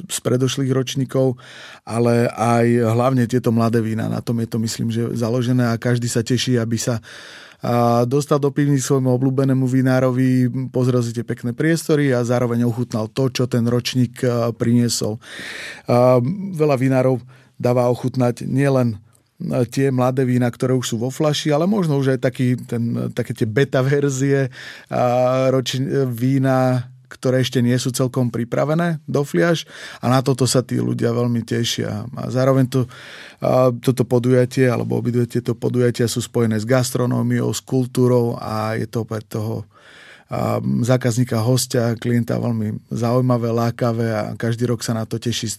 z 0.09 0.19
predošlých 0.25 0.73
ročníkov, 0.73 1.37
ale 1.85 2.33
aj 2.33 2.67
hlavne 2.97 3.29
tieto 3.29 3.53
mladé 3.53 3.85
vína. 3.85 4.09
Na 4.09 4.25
tom 4.25 4.41
je 4.41 4.49
to 4.49 4.59
myslím, 4.65 4.89
že 4.89 5.13
založené 5.13 5.69
a 5.69 5.77
každý 5.77 6.09
sa 6.09 6.25
teší, 6.25 6.57
aby 6.57 6.81
sa 6.81 7.05
a 7.61 8.09
dostal 8.09 8.41
do 8.41 8.49
pivnic 8.49 8.81
svojmu 8.81 9.13
obľúbenému 9.21 9.69
vinárovi, 9.69 10.49
pozrel 10.73 11.05
si 11.05 11.13
tie 11.13 11.21
pekné 11.21 11.53
priestory 11.53 12.09
a 12.09 12.25
zároveň 12.25 12.65
ochutnal 12.65 13.13
to, 13.13 13.29
čo 13.29 13.45
ten 13.45 13.69
ročník 13.69 14.25
priniesol. 14.57 15.21
A 15.85 16.25
veľa 16.57 16.81
vinárov 16.81 17.21
dáva 17.61 17.93
ochutnať 17.93 18.49
nielen 18.49 18.97
tie 19.73 19.89
mladé 19.89 20.29
vína, 20.29 20.53
ktoré 20.53 20.77
už 20.77 20.95
sú 20.95 20.97
vo 21.01 21.09
flaši, 21.09 21.51
ale 21.51 21.65
možno 21.65 21.97
už 21.97 22.17
aj 22.17 22.21
taký, 22.21 22.61
ten, 22.69 23.13
také 23.17 23.33
tie 23.33 23.49
beta 23.49 23.81
verzie 23.81 24.53
roč, 25.49 25.81
vína, 26.13 26.91
ktoré 27.11 27.43
ešte 27.43 27.59
nie 27.59 27.75
sú 27.75 27.91
celkom 27.91 28.31
pripravené 28.31 29.03
do 29.09 29.27
fliaž 29.27 29.67
a 29.99 30.07
na 30.07 30.23
toto 30.23 30.47
sa 30.47 30.63
tí 30.63 30.79
ľudia 30.79 31.11
veľmi 31.11 31.43
tešia. 31.43 32.07
A 32.07 32.31
zároveň 32.31 32.71
to, 32.71 32.81
a 33.43 33.75
toto 33.75 34.07
podujatie, 34.07 34.71
alebo 34.71 35.01
obidve 35.01 35.27
tieto 35.27 35.59
podujatia 35.59 36.07
sú 36.07 36.23
spojené 36.23 36.61
s 36.61 36.69
gastronómiou, 36.69 37.51
s 37.51 37.59
kultúrou 37.65 38.39
a 38.39 38.79
je 38.79 38.87
to 38.87 39.03
pre 39.03 39.25
toho 39.27 39.67
a 40.31 40.63
zákazníka, 40.63 41.43
hostia, 41.43 41.99
klienta 41.99 42.39
veľmi 42.39 42.87
zaujímavé, 42.95 43.51
lákavé 43.51 44.15
a 44.15 44.23
každý 44.39 44.71
rok 44.71 44.87
sa 44.87 44.95
na 44.95 45.03
to 45.03 45.19
teší 45.19 45.59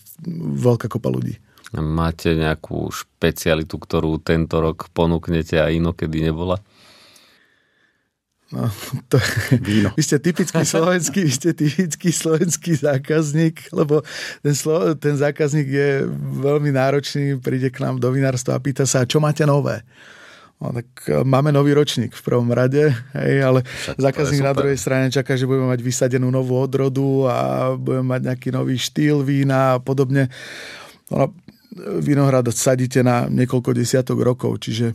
veľká 0.64 0.88
kopa 0.88 1.12
ľudí. 1.12 1.36
Máte 1.80 2.36
nejakú 2.36 2.92
špecialitu, 2.92 3.80
ktorú 3.80 4.20
tento 4.20 4.60
rok 4.60 4.92
ponúknete 4.92 5.56
a 5.56 5.72
inokedy 5.72 6.28
nebola? 6.28 6.60
No, 8.52 8.68
to, 9.08 9.16
Víno. 9.64 9.96
Vy 9.96 10.04
ste 10.04 10.20
typický 10.20 10.68
slovenský, 10.68 11.24
vy 11.24 11.32
ste 11.32 11.56
typický 11.56 12.12
slovenský 12.12 12.76
zákazník, 12.76 13.72
lebo 13.72 14.04
ten, 14.44 14.52
slo, 14.52 14.92
ten 15.00 15.16
zákazník 15.16 15.68
je 15.72 15.90
veľmi 16.44 16.76
náročný, 16.76 17.40
príde 17.40 17.72
k 17.72 17.80
nám 17.80 18.04
do 18.04 18.12
vinárstva 18.12 18.60
a 18.60 18.64
pýta 18.64 18.84
sa, 18.84 19.08
čo 19.08 19.24
máte 19.24 19.48
nové? 19.48 19.80
No, 20.60 20.76
tak 20.76 20.88
e, 21.08 21.24
máme 21.24 21.56
nový 21.56 21.72
ročník 21.72 22.12
v 22.12 22.22
prvom 22.28 22.52
rade, 22.52 22.92
hej, 23.18 23.36
ale 23.40 23.64
Však 23.64 23.98
zákazník 23.98 24.44
na 24.44 24.54
druhej 24.54 24.78
strane 24.78 25.08
čaká, 25.08 25.40
že 25.40 25.48
budeme 25.48 25.72
mať 25.72 25.80
vysadenú 25.80 26.28
novú 26.28 26.60
odrodu 26.60 27.32
a 27.32 27.38
budeme 27.80 28.14
mať 28.14 28.22
nejaký 28.30 28.50
nový 28.52 28.76
štýl 28.76 29.24
vína 29.24 29.74
a 29.74 29.82
podobne. 29.82 30.28
No, 31.08 31.32
vinohrad 31.80 32.52
sadíte 32.52 33.00
na 33.04 33.32
niekoľko 33.32 33.72
desiatok 33.72 34.20
rokov, 34.20 34.60
čiže 34.68 34.92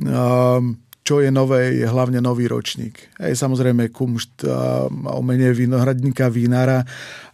um, 0.00 0.80
čo 1.04 1.20
je 1.20 1.28
nové, 1.28 1.76
je 1.76 1.84
hlavne 1.84 2.24
nový 2.24 2.48
ročník. 2.48 2.96
Aj 3.20 3.28
samozrejme 3.36 3.92
kumšt 3.92 4.48
a 4.48 4.88
umenie 5.20 5.52
vinohradníka, 5.52 6.32
vínára, 6.32 6.80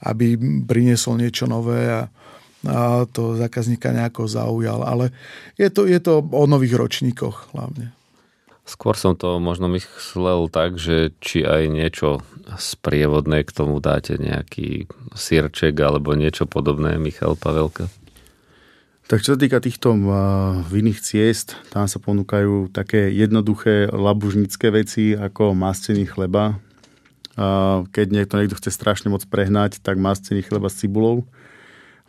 aby 0.02 0.34
priniesol 0.66 1.22
niečo 1.22 1.46
nové 1.46 1.86
a, 1.86 2.10
a 2.66 3.06
to 3.06 3.38
zákazníka 3.38 3.94
nejako 3.94 4.26
zaujal. 4.26 4.82
Ale 4.82 5.14
je 5.54 5.70
to, 5.70 5.86
je 5.86 6.02
to 6.02 6.18
o 6.18 6.44
nových 6.50 6.74
ročníkoch 6.74 7.54
hlavne. 7.54 7.94
Skôr 8.66 8.98
som 8.98 9.14
to 9.14 9.38
možno 9.38 9.70
myslel 9.70 10.50
tak, 10.50 10.74
že 10.74 11.14
či 11.22 11.46
aj 11.46 11.70
niečo 11.70 12.26
sprievodné 12.58 13.46
k 13.46 13.54
tomu 13.54 13.78
dáte, 13.78 14.18
nejaký 14.18 14.90
sírček 15.14 15.78
alebo 15.78 16.18
niečo 16.18 16.46
podobné, 16.50 16.98
Michal 16.98 17.38
Pavelka. 17.38 17.86
Tak 19.10 19.26
čo 19.26 19.34
sa 19.34 19.42
týka 19.42 19.58
týchto 19.58 19.90
vinných 20.70 21.02
ciest, 21.02 21.58
tam 21.74 21.90
sa 21.90 21.98
ponúkajú 21.98 22.70
také 22.70 23.10
jednoduché 23.10 23.90
labužnické 23.90 24.70
veci 24.70 25.18
ako 25.18 25.50
mascený 25.50 26.06
chleba. 26.06 26.62
Keď 27.90 28.06
niekto 28.06 28.38
niekto 28.38 28.54
chce 28.54 28.70
strašne 28.70 29.10
moc 29.10 29.26
prehnať, 29.26 29.82
tak 29.82 29.98
mascený 29.98 30.46
chleba 30.46 30.70
s 30.70 30.78
cibulou. 30.78 31.26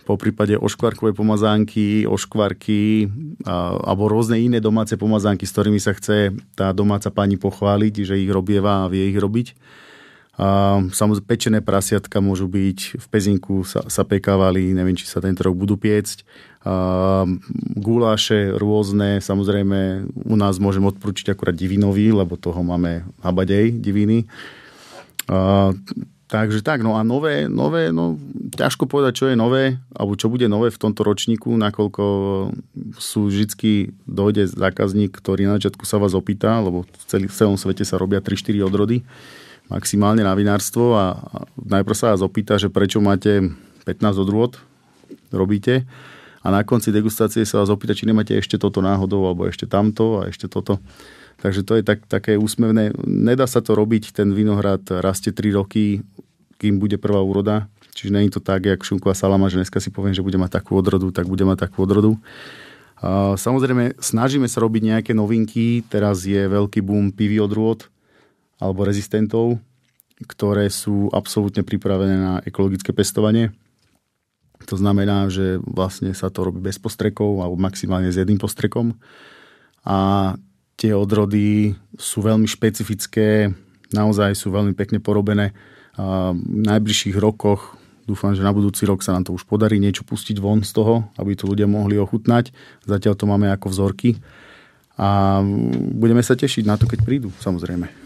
Po 0.06 0.14
prípade 0.14 0.54
oškvarkové 0.54 1.18
pomazánky, 1.18 2.06
oškvarky 2.06 3.10
alebo 3.82 4.06
rôzne 4.06 4.38
iné 4.38 4.62
domáce 4.62 4.94
pomazánky, 4.94 5.50
s 5.50 5.58
ktorými 5.58 5.82
sa 5.82 5.98
chce 5.98 6.38
tá 6.54 6.70
domáca 6.70 7.10
pani 7.10 7.34
pochváliť, 7.34 8.14
že 8.14 8.22
ich 8.22 8.30
robieva 8.30 8.86
a 8.86 8.92
vie 8.94 9.10
ich 9.10 9.18
robiť. 9.18 9.58
A, 10.38 10.80
samozrejme, 10.94 11.28
pečené 11.28 11.60
prasiatka 11.66 12.18
môžu 12.24 12.48
byť, 12.48 12.98
v 12.98 13.06
pezinku 13.10 13.62
sa, 13.68 13.86
sa 13.90 14.08
pekávali, 14.08 14.74
neviem, 14.74 14.96
či 14.98 15.06
sa 15.06 15.22
tento 15.22 15.44
rok 15.44 15.54
budú 15.54 15.78
piecť. 15.78 16.24
A, 16.62 17.26
guláše 17.78 18.54
rôzne, 18.54 19.22
samozrejme, 19.22 20.06
u 20.14 20.36
nás 20.38 20.62
môžem 20.62 20.86
odporúčiť 20.86 21.34
akurát 21.34 21.58
divinový, 21.58 22.14
lebo 22.14 22.38
toho 22.38 22.62
máme 22.62 23.06
habadej 23.22 23.74
diviny. 23.78 24.30
A, 25.30 25.74
Takže 26.32 26.64
tak, 26.64 26.80
no 26.80 26.96
a 26.96 27.04
nové, 27.04 27.52
nové, 27.52 27.92
no 27.92 28.16
ťažko 28.56 28.88
povedať, 28.88 29.14
čo 29.20 29.26
je 29.28 29.36
nové, 29.36 29.84
alebo 29.92 30.16
čo 30.16 30.32
bude 30.32 30.48
nové 30.48 30.72
v 30.72 30.80
tomto 30.80 31.04
ročníku, 31.04 31.52
nakoľko 31.60 32.04
sú 32.96 33.28
vždy 33.28 33.92
dojde 34.08 34.48
zákazník, 34.48 35.12
ktorý 35.12 35.52
na 35.52 35.60
začiatku 35.60 35.84
sa 35.84 36.00
vás 36.00 36.16
opýta, 36.16 36.64
lebo 36.64 36.88
v, 36.88 37.04
celý, 37.04 37.28
v 37.28 37.36
celom 37.36 37.60
svete 37.60 37.84
sa 37.84 38.00
robia 38.00 38.24
3-4 38.24 38.64
odrody 38.64 39.04
maximálne 39.72 40.24
na 40.24 40.36
vinárstvo 40.36 41.00
a 41.00 41.20
najprv 41.56 41.96
sa 41.96 42.12
vás 42.12 42.20
opýta, 42.20 42.60
že 42.60 42.68
prečo 42.68 43.00
máte 43.00 43.52
15 43.88 44.24
odrôd, 44.24 44.60
robíte 45.32 45.88
a 46.42 46.48
na 46.50 46.66
konci 46.66 46.90
degustácie 46.90 47.46
sa 47.46 47.62
vás 47.62 47.70
opýta, 47.70 47.94
či 47.94 48.10
nemáte 48.10 48.34
ešte 48.34 48.58
toto 48.58 48.82
náhodou, 48.82 49.30
alebo 49.30 49.46
ešte 49.46 49.70
tamto 49.70 50.26
a 50.26 50.30
ešte 50.30 50.50
toto. 50.50 50.82
Takže 51.42 51.62
to 51.66 51.78
je 51.78 51.84
tak, 51.86 52.06
také 52.06 52.38
úsmevné. 52.38 52.94
Nedá 53.06 53.46
sa 53.50 53.62
to 53.66 53.74
robiť, 53.74 54.14
ten 54.14 54.34
vinohrad 54.34 54.86
rastie 55.02 55.34
3 55.34 55.58
roky, 55.58 56.06
kým 56.62 56.78
bude 56.78 57.02
prvá 57.02 57.22
úroda. 57.22 57.66
Čiže 57.98 58.14
je 58.14 58.34
to 58.34 58.42
tak, 58.42 58.66
jak 58.66 58.82
šunková 58.82 59.18
salama, 59.18 59.50
že 59.50 59.58
dneska 59.58 59.82
si 59.82 59.90
poviem, 59.90 60.14
že 60.14 60.22
bude 60.22 60.38
mať 60.38 60.62
takú 60.62 60.78
odrodu, 60.78 61.10
tak 61.10 61.26
bude 61.26 61.42
mať 61.46 61.66
takú 61.66 61.84
odrodu. 61.84 62.18
Samozrejme, 63.36 63.98
snažíme 63.98 64.46
sa 64.46 64.62
robiť 64.62 64.82
nejaké 64.94 65.12
novinky. 65.18 65.82
Teraz 65.90 66.22
je 66.22 66.46
veľký 66.46 66.86
boom 66.86 67.10
pivy 67.10 67.42
odrôd 67.42 67.90
alebo 68.62 68.86
rezistentov, 68.86 69.58
ktoré 70.30 70.70
sú 70.70 71.10
absolútne 71.10 71.66
pripravené 71.66 72.16
na 72.16 72.34
ekologické 72.46 72.94
pestovanie. 72.94 73.50
To 74.70 74.76
znamená, 74.78 75.32
že 75.32 75.58
vlastne 75.64 76.14
sa 76.14 76.30
to 76.30 76.46
robí 76.48 76.62
bez 76.62 76.78
postrekov 76.78 77.42
alebo 77.42 77.58
maximálne 77.58 78.12
s 78.12 78.20
jedným 78.20 78.38
postrekom. 78.38 78.98
A 79.82 80.34
tie 80.78 80.94
odrody 80.94 81.74
sú 81.98 82.22
veľmi 82.22 82.46
špecifické, 82.46 83.50
naozaj 83.94 84.38
sú 84.38 84.54
veľmi 84.54 84.78
pekne 84.78 85.02
porobené. 85.02 85.54
A 85.98 86.32
v 86.34 86.64
najbližších 86.66 87.18
rokoch 87.18 87.76
dúfam, 88.10 88.34
že 88.34 88.44
na 88.44 88.52
budúci 88.52 88.84
rok 88.90 89.06
sa 89.06 89.14
nám 89.14 89.30
to 89.30 89.36
už 89.36 89.46
podarí 89.46 89.78
niečo 89.78 90.02
pustiť 90.04 90.42
von 90.42 90.66
z 90.66 90.72
toho, 90.74 91.08
aby 91.16 91.38
to 91.38 91.46
ľudia 91.46 91.70
mohli 91.70 92.00
ochutnať. 92.02 92.50
Zatiaľ 92.84 93.14
to 93.16 93.30
máme 93.30 93.48
ako 93.52 93.70
vzorky 93.70 94.18
a 94.98 95.42
budeme 95.98 96.22
sa 96.22 96.38
tešiť 96.38 96.68
na 96.68 96.76
to, 96.78 96.86
keď 96.86 97.02
prídu, 97.02 97.30
samozrejme. 97.42 98.01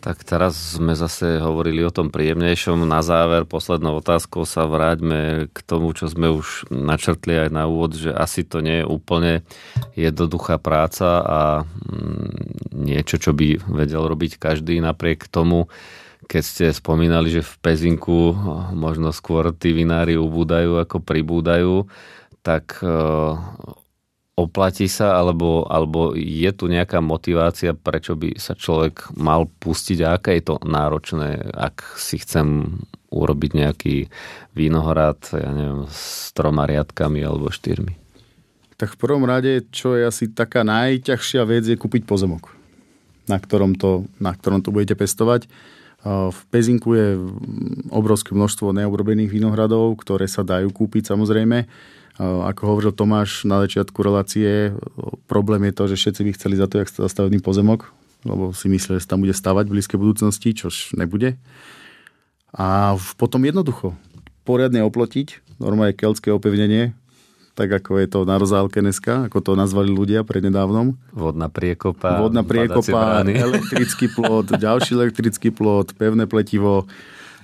Tak 0.00 0.24
teraz 0.24 0.80
sme 0.80 0.96
zase 0.96 1.44
hovorili 1.44 1.84
o 1.84 1.92
tom 1.92 2.08
príjemnejšom. 2.08 2.88
Na 2.88 3.04
záver, 3.04 3.44
poslednou 3.44 4.00
otázkou 4.00 4.48
sa 4.48 4.64
vráťme 4.64 5.52
k 5.52 5.58
tomu, 5.60 5.92
čo 5.92 6.08
sme 6.08 6.32
už 6.32 6.72
načrtli 6.72 7.36
aj 7.36 7.48
na 7.52 7.68
úvod, 7.68 7.92
že 7.92 8.08
asi 8.08 8.40
to 8.40 8.64
nie 8.64 8.80
je 8.80 8.88
úplne 8.88 9.44
jednoduchá 10.00 10.56
práca 10.56 11.20
a 11.20 11.40
mm, 11.68 12.80
niečo, 12.80 13.20
čo 13.20 13.36
by 13.36 13.60
vedel 13.68 14.00
robiť 14.08 14.40
každý 14.40 14.80
napriek 14.80 15.28
tomu, 15.28 15.68
keď 16.24 16.42
ste 16.48 16.66
spomínali, 16.72 17.28
že 17.28 17.44
v 17.44 17.54
Pezinku 17.60 18.32
možno 18.72 19.12
skôr 19.12 19.52
tí 19.52 19.76
vinári 19.76 20.16
ubúdajú 20.16 20.80
ako 20.80 21.04
pribúdajú, 21.04 21.84
tak 22.40 22.80
oplatí 24.40 24.88
sa, 24.88 25.20
alebo, 25.20 25.68
alebo 25.68 26.16
je 26.16 26.50
tu 26.56 26.66
nejaká 26.66 27.04
motivácia, 27.04 27.76
prečo 27.76 28.16
by 28.16 28.40
sa 28.40 28.56
človek 28.56 29.12
mal 29.16 29.44
pustiť 29.46 29.98
a 30.02 30.16
aké 30.16 30.40
je 30.40 30.44
to 30.48 30.56
náročné, 30.64 31.52
ak 31.52 32.00
si 32.00 32.16
chcem 32.18 32.80
urobiť 33.10 33.50
nejaký 33.52 33.96
vínohrad, 34.54 35.18
ja 35.34 35.50
neviem, 35.50 35.84
s 35.90 36.30
troma 36.32 36.64
riadkami 36.64 37.20
alebo 37.20 37.50
štyrmi? 37.50 37.98
Tak 38.80 38.96
v 38.96 39.00
prvom 39.02 39.28
rade, 39.28 39.68
čo 39.68 39.92
je 39.92 40.08
asi 40.08 40.32
taká 40.32 40.64
najťažšia 40.64 41.42
vec, 41.44 41.68
je 41.68 41.76
kúpiť 41.76 42.08
pozemok, 42.08 42.48
na 43.28 43.36
ktorom 43.36 43.76
to, 43.76 44.08
na 44.16 44.32
ktorom 44.32 44.64
to 44.64 44.72
budete 44.72 44.96
pestovať. 44.96 45.50
V 46.06 46.40
Pezinku 46.48 46.96
je 46.96 47.20
obrovské 47.92 48.32
množstvo 48.32 48.72
neobrobených 48.72 49.28
vinohradov, 49.28 50.00
ktoré 50.00 50.24
sa 50.24 50.40
dajú 50.40 50.72
kúpiť 50.72 51.12
samozrejme 51.12 51.68
ako 52.20 52.60
hovoril 52.68 52.92
Tomáš 52.92 53.48
na 53.48 53.64
začiatku 53.64 53.96
relácie, 54.04 54.76
problém 55.24 55.64
je 55.68 55.72
to, 55.72 55.84
že 55.88 55.96
všetci 55.96 56.20
by 56.20 56.30
chceli 56.36 56.54
za 56.60 56.68
to, 56.68 56.84
jak 56.84 56.92
zastavený 56.92 57.40
pozemok, 57.40 57.88
lebo 58.28 58.52
si 58.52 58.68
mysleli, 58.68 59.00
že 59.00 59.08
sa 59.08 59.16
tam 59.16 59.24
bude 59.24 59.32
stavať 59.32 59.64
v 59.64 59.74
blízkej 59.80 59.96
budúcnosti, 59.96 60.52
čož 60.52 60.92
nebude. 60.92 61.40
A 62.52 62.98
potom 63.16 63.40
jednoducho, 63.40 63.96
poriadne 64.44 64.84
oplotiť, 64.84 65.40
normálne 65.56 65.96
keltské 65.96 66.28
opevnenie, 66.28 66.92
tak 67.56 67.72
ako 67.72 68.00
je 68.00 68.08
to 68.08 68.18
na 68.24 68.36
rozálke 68.36 68.80
dneska, 68.80 69.28
ako 69.28 69.40
to 69.40 69.52
nazvali 69.58 69.92
ľudia 69.92 70.24
prednedávnom. 70.24 70.96
Vodná 71.12 71.48
priekopa. 71.48 72.20
Vodná 72.20 72.44
priekopa, 72.44 73.24
elektrický 73.24 74.12
plot, 74.12 74.54
ďalší 74.64 74.96
elektrický 74.96 75.52
plot, 75.52 75.96
pevné 75.96 76.24
pletivo, 76.24 76.88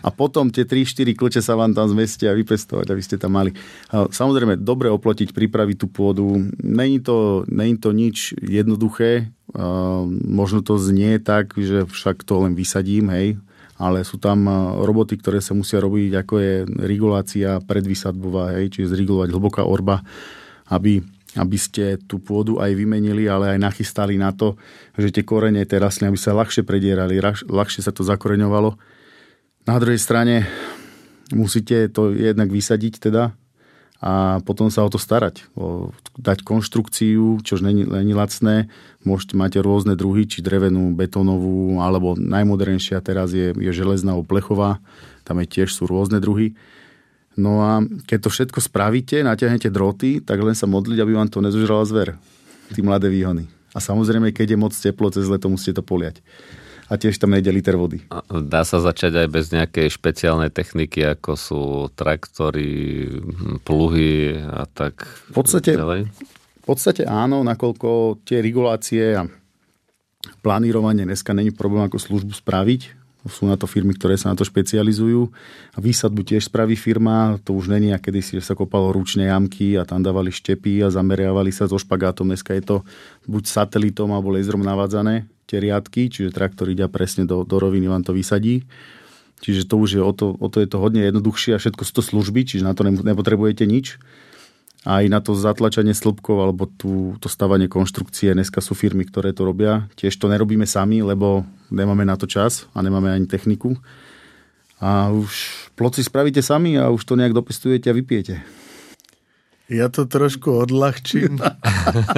a 0.07 0.09
potom 0.14 0.55
tie 0.55 0.62
3-4 0.62 1.19
kľúče 1.19 1.42
sa 1.42 1.59
vám 1.59 1.75
tam 1.75 1.90
zmestia 1.90 2.31
a 2.31 2.38
vypestovať, 2.38 2.87
aby 2.95 3.03
ste 3.03 3.19
tam 3.19 3.35
mali. 3.35 3.51
Samozrejme, 3.90 4.55
dobre 4.62 4.87
oplotiť, 4.87 5.35
pripraviť 5.35 5.77
tú 5.83 5.90
pôdu. 5.90 6.47
Není 6.62 7.03
to, 7.03 7.42
není 7.51 7.75
to 7.75 7.90
nič 7.90 8.38
jednoduché. 8.38 9.35
Možno 10.23 10.62
to 10.62 10.79
znie 10.79 11.19
tak, 11.19 11.59
že 11.59 11.90
však 11.90 12.23
to 12.23 12.47
len 12.47 12.55
vysadím, 12.55 13.11
hej, 13.11 13.35
ale 13.75 14.07
sú 14.07 14.23
tam 14.23 14.47
roboty, 14.79 15.19
ktoré 15.19 15.42
sa 15.42 15.59
musia 15.59 15.83
robiť, 15.83 16.23
ako 16.23 16.35
je 16.38 16.55
regulácia 16.87 17.59
predvysadbová, 17.66 18.62
hej, 18.62 18.71
čiže 18.79 18.95
zregulovať 18.95 19.35
hlboká 19.35 19.66
orba, 19.66 20.07
aby 20.71 21.03
aby 21.37 21.61
ste 21.61 22.01
tú 22.09 22.16
pôdu 22.16 22.57
aj 22.64 22.73
vymenili, 22.73 23.29
ale 23.29 23.53
aj 23.53 23.61
nachystali 23.61 24.16
na 24.16 24.33
to, 24.33 24.57
že 24.97 25.12
tie 25.12 25.21
korene 25.21 25.69
tej 25.69 25.85
rastliny, 25.85 26.16
aby 26.16 26.21
sa 26.21 26.33
ľahšie 26.33 26.64
predierali, 26.64 27.21
ľahšie 27.45 27.85
sa 27.85 27.92
to 27.92 28.01
zakoreňovalo 28.09 28.95
na 29.66 29.76
druhej 29.83 29.98
strane 29.98 30.46
musíte 31.35 31.90
to 31.90 32.14
jednak 32.14 32.48
vysadiť 32.48 33.11
teda 33.11 33.35
a 33.96 34.38
potom 34.44 34.68
sa 34.68 34.85
o 34.85 34.92
to 34.92 35.00
starať. 35.00 35.48
O, 35.57 35.90
dať 36.20 36.44
konštrukciu, 36.44 37.40
čož 37.40 37.64
není, 37.64 37.83
není 37.88 38.12
lacné. 38.12 38.68
Môžete, 39.02 39.35
máte 39.35 39.59
rôzne 39.59 39.96
druhy, 39.96 40.29
či 40.29 40.44
drevenú, 40.44 40.92
betónovú, 40.92 41.81
alebo 41.81 42.12
najmodernejšia 42.14 43.00
teraz 43.00 43.33
je, 43.33 43.57
je 43.57 43.72
železná 43.72 44.14
oplechová. 44.14 44.79
Tam 45.24 45.40
je 45.40 45.48
tiež 45.48 45.72
sú 45.72 45.88
rôzne 45.88 46.20
druhy. 46.20 46.55
No 47.40 47.64
a 47.64 47.81
keď 48.05 48.29
to 48.29 48.31
všetko 48.33 48.61
spravíte, 48.61 49.24
natiahnete 49.24 49.72
droty, 49.72 50.20
tak 50.20 50.44
len 50.44 50.55
sa 50.55 50.68
modliť, 50.68 51.00
aby 51.00 51.12
vám 51.16 51.33
to 51.33 51.40
nezožrala 51.40 51.88
zver. 51.88 52.20
Tí 52.76 52.85
mladé 52.85 53.09
výhony. 53.09 53.48
A 53.72 53.81
samozrejme, 53.81 54.29
keď 54.29 54.57
je 54.57 54.59
moc 54.61 54.72
teplo 54.76 55.09
cez 55.09 55.24
leto, 55.24 55.48
musíte 55.48 55.81
to 55.81 55.85
poliať 55.85 56.20
a 56.87 56.94
tiež 56.94 57.18
tam 57.18 57.35
nejde 57.35 57.51
liter 57.51 57.75
vody. 57.75 58.07
Dá 58.31 58.62
sa 58.62 58.79
začať 58.79 59.27
aj 59.27 59.29
bez 59.31 59.44
nejakej 59.51 59.90
špeciálnej 59.90 60.55
techniky, 60.55 61.03
ako 61.03 61.33
sú 61.35 61.62
traktory, 61.99 63.11
pluhy 63.66 64.38
a 64.38 64.70
tak 64.70 65.03
v 65.31 65.35
podstate, 65.35 65.75
ďalej? 65.75 66.01
V 66.62 66.64
podstate 66.64 67.03
áno, 67.07 67.42
nakoľko 67.42 68.22
tie 68.22 68.38
regulácie 68.38 69.18
a 69.18 69.27
plánírovanie 70.42 71.07
dneska 71.07 71.35
není 71.35 71.51
problém 71.51 71.87
ako 71.87 71.99
službu 71.99 72.35
spraviť. 72.35 73.07
Sú 73.27 73.42
na 73.51 73.59
to 73.59 73.66
firmy, 73.66 73.90
ktoré 73.90 74.14
sa 74.14 74.31
na 74.31 74.38
to 74.38 74.46
špecializujú. 74.46 75.27
A 75.75 75.83
výsadbu 75.83 76.22
tiež 76.22 76.46
spraví 76.46 76.79
firma. 76.79 77.35
To 77.42 77.59
už 77.59 77.75
není, 77.75 77.90
a 77.90 77.99
kedy 77.99 78.22
si 78.22 78.38
sa 78.38 78.55
kopalo 78.55 78.94
ručné 78.94 79.27
jamky 79.35 79.75
a 79.75 79.83
tam 79.83 79.99
dávali 79.99 80.31
štepy 80.31 80.87
a 80.87 80.94
zameriavali 80.94 81.51
sa 81.51 81.66
so 81.66 81.75
špagátom. 81.75 82.31
Dneska 82.31 82.55
je 82.55 82.62
to 82.62 82.77
buď 83.27 83.51
satelitom 83.51 84.14
alebo 84.14 84.31
laserom 84.31 84.62
navádzané 84.62 85.27
tie 85.46 85.62
riadky, 85.62 86.11
čiže 86.11 86.35
traktor 86.35 86.68
ide 86.68 86.87
presne 86.90 87.24
do, 87.24 87.46
do 87.46 87.56
roviny, 87.56 87.87
vám 87.87 88.02
to 88.02 88.12
vysadí. 88.12 88.66
Čiže 89.40 89.68
to 89.68 89.74
už 89.78 89.90
je 90.00 90.02
o 90.02 90.12
to, 90.12 90.35
o 90.35 90.48
to 90.48 90.64
je 90.64 90.68
to 90.68 90.80
hodne 90.80 91.05
jednoduchšie 91.07 91.55
a 91.55 91.61
všetko 91.61 91.82
sú 91.84 91.92
to 92.01 92.03
služby, 92.03 92.42
čiže 92.49 92.64
na 92.64 92.72
to 92.72 92.82
nepotrebujete 92.88 93.68
nič. 93.68 94.01
Aj 94.86 95.03
na 95.11 95.18
to 95.18 95.34
zatlačanie 95.34 95.99
slupkov 95.99 96.47
alebo 96.47 96.70
tú, 96.70 97.18
to 97.18 97.26
stavanie 97.26 97.66
konštrukcie. 97.66 98.30
Dneska 98.30 98.62
sú 98.62 98.78
firmy, 98.78 99.03
ktoré 99.03 99.34
to 99.34 99.42
robia. 99.42 99.90
Tiež 99.99 100.14
to 100.14 100.30
nerobíme 100.30 100.62
sami, 100.62 101.03
lebo 101.03 101.42
nemáme 101.74 102.07
na 102.07 102.14
to 102.14 102.30
čas 102.30 102.70
a 102.70 102.86
nemáme 102.86 103.11
ani 103.11 103.26
techniku. 103.26 103.74
A 104.78 105.11
už 105.11 105.32
ploci 105.74 106.07
spravíte 106.07 106.38
sami 106.38 106.78
a 106.78 106.86
už 106.94 107.03
to 107.03 107.18
nejak 107.18 107.34
dopestujete 107.34 107.90
a 107.90 107.97
vypijete. 107.99 108.66
Ja 109.67 109.91
to 109.91 110.07
trošku 110.07 110.62
odľahčím. 110.62 111.43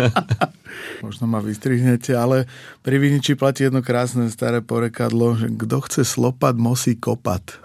Možno 1.05 1.25
ma 1.25 1.41
vystrihnete, 1.41 2.13
ale 2.13 2.45
pri 2.85 3.01
Viniči 3.01 3.39
platí 3.41 3.65
jedno 3.65 3.81
krásne 3.81 4.29
staré 4.29 4.61
porekadlo, 4.61 5.33
že 5.33 5.49
kto 5.49 5.81
chce 5.89 6.03
slopať, 6.05 6.55
musí 6.61 6.93
kopať. 7.01 7.57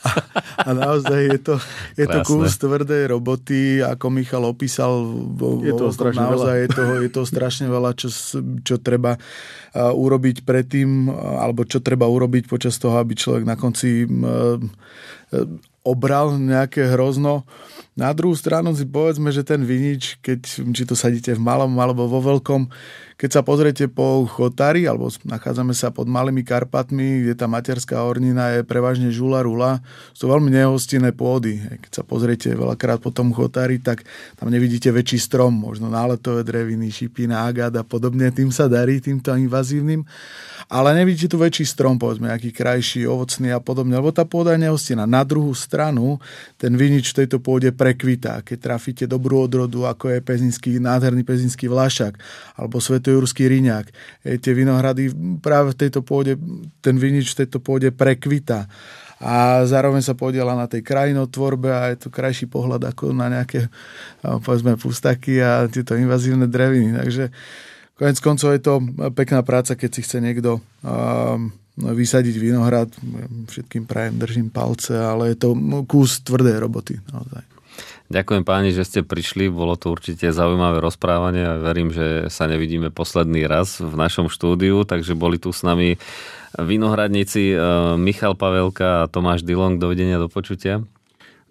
A, 0.00 0.10
a 0.64 0.70
naozaj 0.72 1.20
je 1.28 1.40
to, 1.44 1.54
je 1.92 2.06
to 2.08 2.18
kus 2.24 2.56
tvrdej 2.56 3.12
roboty, 3.12 3.84
ako 3.84 4.08
Michal 4.08 4.48
opísal. 4.48 5.12
Je 5.60 5.74
to 5.76 5.92
strašne 5.92 6.24
naozaj 6.24 6.56
veľa. 6.56 6.62
Je 6.64 6.68
toho, 6.72 6.92
je 7.04 7.10
toho 7.12 7.26
strašne 7.28 7.66
veľa, 7.68 7.90
čo, 7.98 8.08
čo 8.64 8.76
treba 8.80 9.20
urobiť 9.76 10.46
predtým, 10.46 11.10
alebo 11.12 11.68
čo 11.68 11.84
treba 11.84 12.08
urobiť 12.08 12.48
počas 12.48 12.80
toho, 12.80 12.96
aby 12.96 13.12
človek 13.12 13.44
na 13.44 13.60
konci 13.60 14.08
obral 15.84 16.36
nejaké 16.36 16.92
hrozno. 16.92 17.44
Na 18.00 18.16
druhú 18.16 18.32
stranu 18.32 18.72
si 18.72 18.88
povedzme, 18.88 19.28
že 19.28 19.44
ten 19.44 19.60
vinič, 19.60 20.16
keď 20.24 20.40
či 20.72 20.88
to 20.88 20.96
sadíte 20.96 21.36
v 21.36 21.44
malom 21.44 21.68
alebo 21.76 22.08
vo 22.08 22.24
veľkom, 22.24 22.72
keď 23.20 23.28
sa 23.36 23.44
pozriete 23.44 23.84
po 23.92 24.24
Chotári, 24.24 24.88
alebo 24.88 25.12
nachádzame 25.28 25.76
sa 25.76 25.92
pod 25.92 26.08
Malými 26.08 26.40
Karpatmi, 26.40 27.20
kde 27.20 27.36
tá 27.36 27.44
materská 27.44 28.00
ornina 28.00 28.56
je 28.56 28.64
prevažne 28.64 29.12
žula 29.12 29.44
rula, 29.44 29.84
sú 30.16 30.32
veľmi 30.32 30.48
nehostinné 30.48 31.12
pôdy. 31.12 31.60
Keď 31.84 32.00
sa 32.00 32.02
pozriete 32.08 32.48
veľakrát 32.56 33.04
po 33.04 33.12
tom 33.12 33.36
Chotári, 33.36 33.76
tak 33.76 34.08
tam 34.40 34.48
nevidíte 34.48 34.88
väčší 34.88 35.20
strom, 35.20 35.52
možno 35.52 35.92
náletové 35.92 36.48
dreviny, 36.48 36.88
šipina, 36.88 37.44
agát 37.44 37.76
a 37.76 37.84
podobne. 37.84 38.32
Tým 38.32 38.48
sa 38.48 38.72
darí, 38.72 39.04
týmto 39.04 39.36
invazívnym. 39.36 40.08
Ale 40.72 40.96
nevidíte 40.96 41.34
tu 41.34 41.36
väčší 41.36 41.68
strom, 41.68 42.00
povedzme, 42.00 42.32
nejaký 42.32 42.56
krajší, 42.56 43.04
ovocný 43.04 43.52
a 43.52 43.60
podobne, 43.60 44.00
lebo 44.00 44.16
tá 44.16 44.24
pôda 44.24 44.56
je 44.56 44.64
nehostinná. 44.64 45.04
Na 45.04 45.28
druhú 45.28 45.52
stranu, 45.52 46.16
ten 46.56 46.72
vinič 46.72 47.12
v 47.12 47.26
tejto 47.26 47.36
pôde 47.36 47.68
prekvitá. 47.90 48.46
Keď 48.46 48.58
trafíte 48.62 49.04
dobrú 49.10 49.42
odrodu, 49.42 49.90
ako 49.90 50.14
je 50.14 50.22
pezinský, 50.22 50.78
nádherný 50.78 51.26
pezinský 51.26 51.66
vlašak, 51.66 52.14
alebo 52.54 52.78
sveto 52.78 53.10
Jurský 53.10 53.50
Riňák. 53.50 53.86
E, 54.22 54.38
tie 54.38 54.54
vinohrady 54.54 55.10
práve 55.42 55.74
v 55.74 55.78
tejto 55.82 56.06
pôde, 56.06 56.38
ten 56.78 56.94
vinič 56.94 57.34
v 57.34 57.42
tejto 57.42 57.58
pôde 57.58 57.90
prekvita 57.90 58.70
a 59.20 59.68
zároveň 59.68 60.00
sa 60.00 60.16
podiela 60.16 60.56
na 60.56 60.64
tej 60.64 60.80
krajinotvorbe 60.80 61.68
a 61.68 61.92
je 61.92 62.06
to 62.06 62.08
krajší 62.08 62.48
pohľad 62.48 62.88
ako 62.88 63.12
na 63.12 63.28
nejaké 63.28 63.68
povedzme 64.24 64.80
pustaky 64.80 65.44
a 65.44 65.68
tieto 65.68 65.92
invazívne 65.92 66.48
dreviny. 66.48 66.96
Takže 66.96 67.28
konec 68.00 68.16
koncov 68.24 68.56
je 68.56 68.62
to 68.64 68.80
pekná 69.12 69.44
práca, 69.44 69.76
keď 69.76 69.90
si 69.92 70.00
chce 70.08 70.24
niekto 70.24 70.64
vysadiť 71.76 72.34
vinohrad. 72.40 72.88
Všetkým 73.52 73.84
prajem, 73.84 74.16
držím 74.16 74.48
palce, 74.48 74.96
ale 74.96 75.36
je 75.36 75.44
to 75.44 75.52
kus 75.84 76.24
tvrdej 76.24 76.56
roboty. 76.56 76.96
Naozaj. 77.12 77.59
Ďakujem 78.10 78.42
páni, 78.42 78.74
že 78.74 78.82
ste 78.82 79.00
prišli. 79.06 79.46
Bolo 79.54 79.78
to 79.78 79.94
určite 79.94 80.34
zaujímavé 80.34 80.82
rozprávanie 80.82 81.46
a 81.46 81.62
verím, 81.62 81.94
že 81.94 82.26
sa 82.26 82.50
nevidíme 82.50 82.90
posledný 82.90 83.46
raz 83.46 83.78
v 83.78 83.94
našom 83.94 84.26
štúdiu, 84.26 84.82
takže 84.82 85.14
boli 85.14 85.38
tu 85.38 85.54
s 85.54 85.62
nami 85.62 85.94
vinohradníci 86.58 87.54
eh, 87.54 87.58
Michal 87.94 88.34
Pavelka 88.34 89.06
a 89.06 89.08
Tomáš 89.08 89.46
Dilong. 89.46 89.78
Dovidenia, 89.78 90.18
do 90.18 90.26
počutia. 90.26 90.82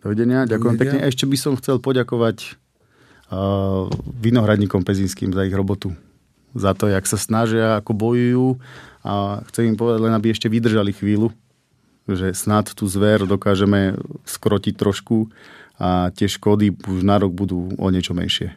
Dovidenia, 0.03 0.43
ďakujem 0.43 0.75
Dovidenia. 0.75 0.99
pekne. 0.99 1.07
Ešte 1.07 1.23
by 1.31 1.37
som 1.39 1.55
chcel 1.55 1.79
poďakovať 1.79 2.59
uh, 3.31 3.91
vinohradníkom 4.19 4.83
pezinským 4.87 5.35
za 5.35 5.43
ich 5.43 5.51
robotu. 5.51 5.91
Za 6.55 6.71
to, 6.71 6.87
jak 6.87 7.03
sa 7.03 7.19
snažia, 7.19 7.79
ako 7.79 7.91
bojujú 7.95 8.47
a 9.03 9.43
chcem 9.51 9.71
im 9.71 9.75
povedať 9.75 9.99
len, 10.07 10.15
aby 10.15 10.31
ešte 10.31 10.47
vydržali 10.47 10.95
chvíľu, 10.95 11.35
že 12.07 12.31
snad 12.31 12.71
tú 12.71 12.87
zver 12.87 13.27
dokážeme 13.27 13.99
skrotiť 14.23 14.75
trošku 14.79 15.31
a 15.79 16.11
tie 16.11 16.27
škody 16.27 16.75
už 16.75 17.07
na 17.07 17.17
rok 17.17 17.31
budú 17.31 17.71
o 17.79 17.87
niečo 17.89 18.11
menšie. 18.11 18.51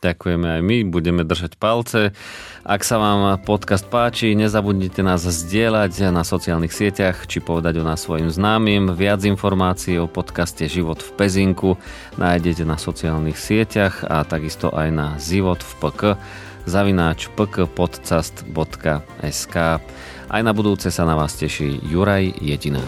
Ďakujeme 0.00 0.48
aj 0.48 0.64
my, 0.64 0.88
budeme 0.88 1.28
držať 1.28 1.60
palce. 1.60 2.16
Ak 2.64 2.88
sa 2.88 2.96
vám 2.96 3.36
podcast 3.44 3.84
páči, 3.84 4.32
nezabudnite 4.32 5.04
nás 5.04 5.28
zdieľať 5.28 6.08
na 6.08 6.24
sociálnych 6.24 6.72
sieťach 6.72 7.28
či 7.28 7.44
povedať 7.44 7.76
o 7.78 7.84
nás 7.84 8.08
svojim 8.08 8.32
známym. 8.32 8.96
Viac 8.96 9.20
informácií 9.28 10.00
o 10.00 10.08
podcaste 10.08 10.64
Život 10.72 11.04
v 11.04 11.10
Pezinku 11.20 11.76
nájdete 12.16 12.64
na 12.64 12.80
sociálnych 12.80 13.36
sieťach 13.36 14.00
a 14.08 14.24
takisto 14.24 14.72
aj 14.72 14.88
na 14.88 15.20
Život 15.20 15.60
v 15.60 15.72
PK 15.84 16.16
zavináč 16.64 17.28
pkpodcast.sk 17.36 19.56
Aj 20.32 20.40
na 20.40 20.52
budúce 20.56 20.88
sa 20.88 21.04
na 21.04 21.12
vás 21.12 21.36
teší 21.36 21.76
Juraj 21.84 22.40
Jedina. 22.40 22.80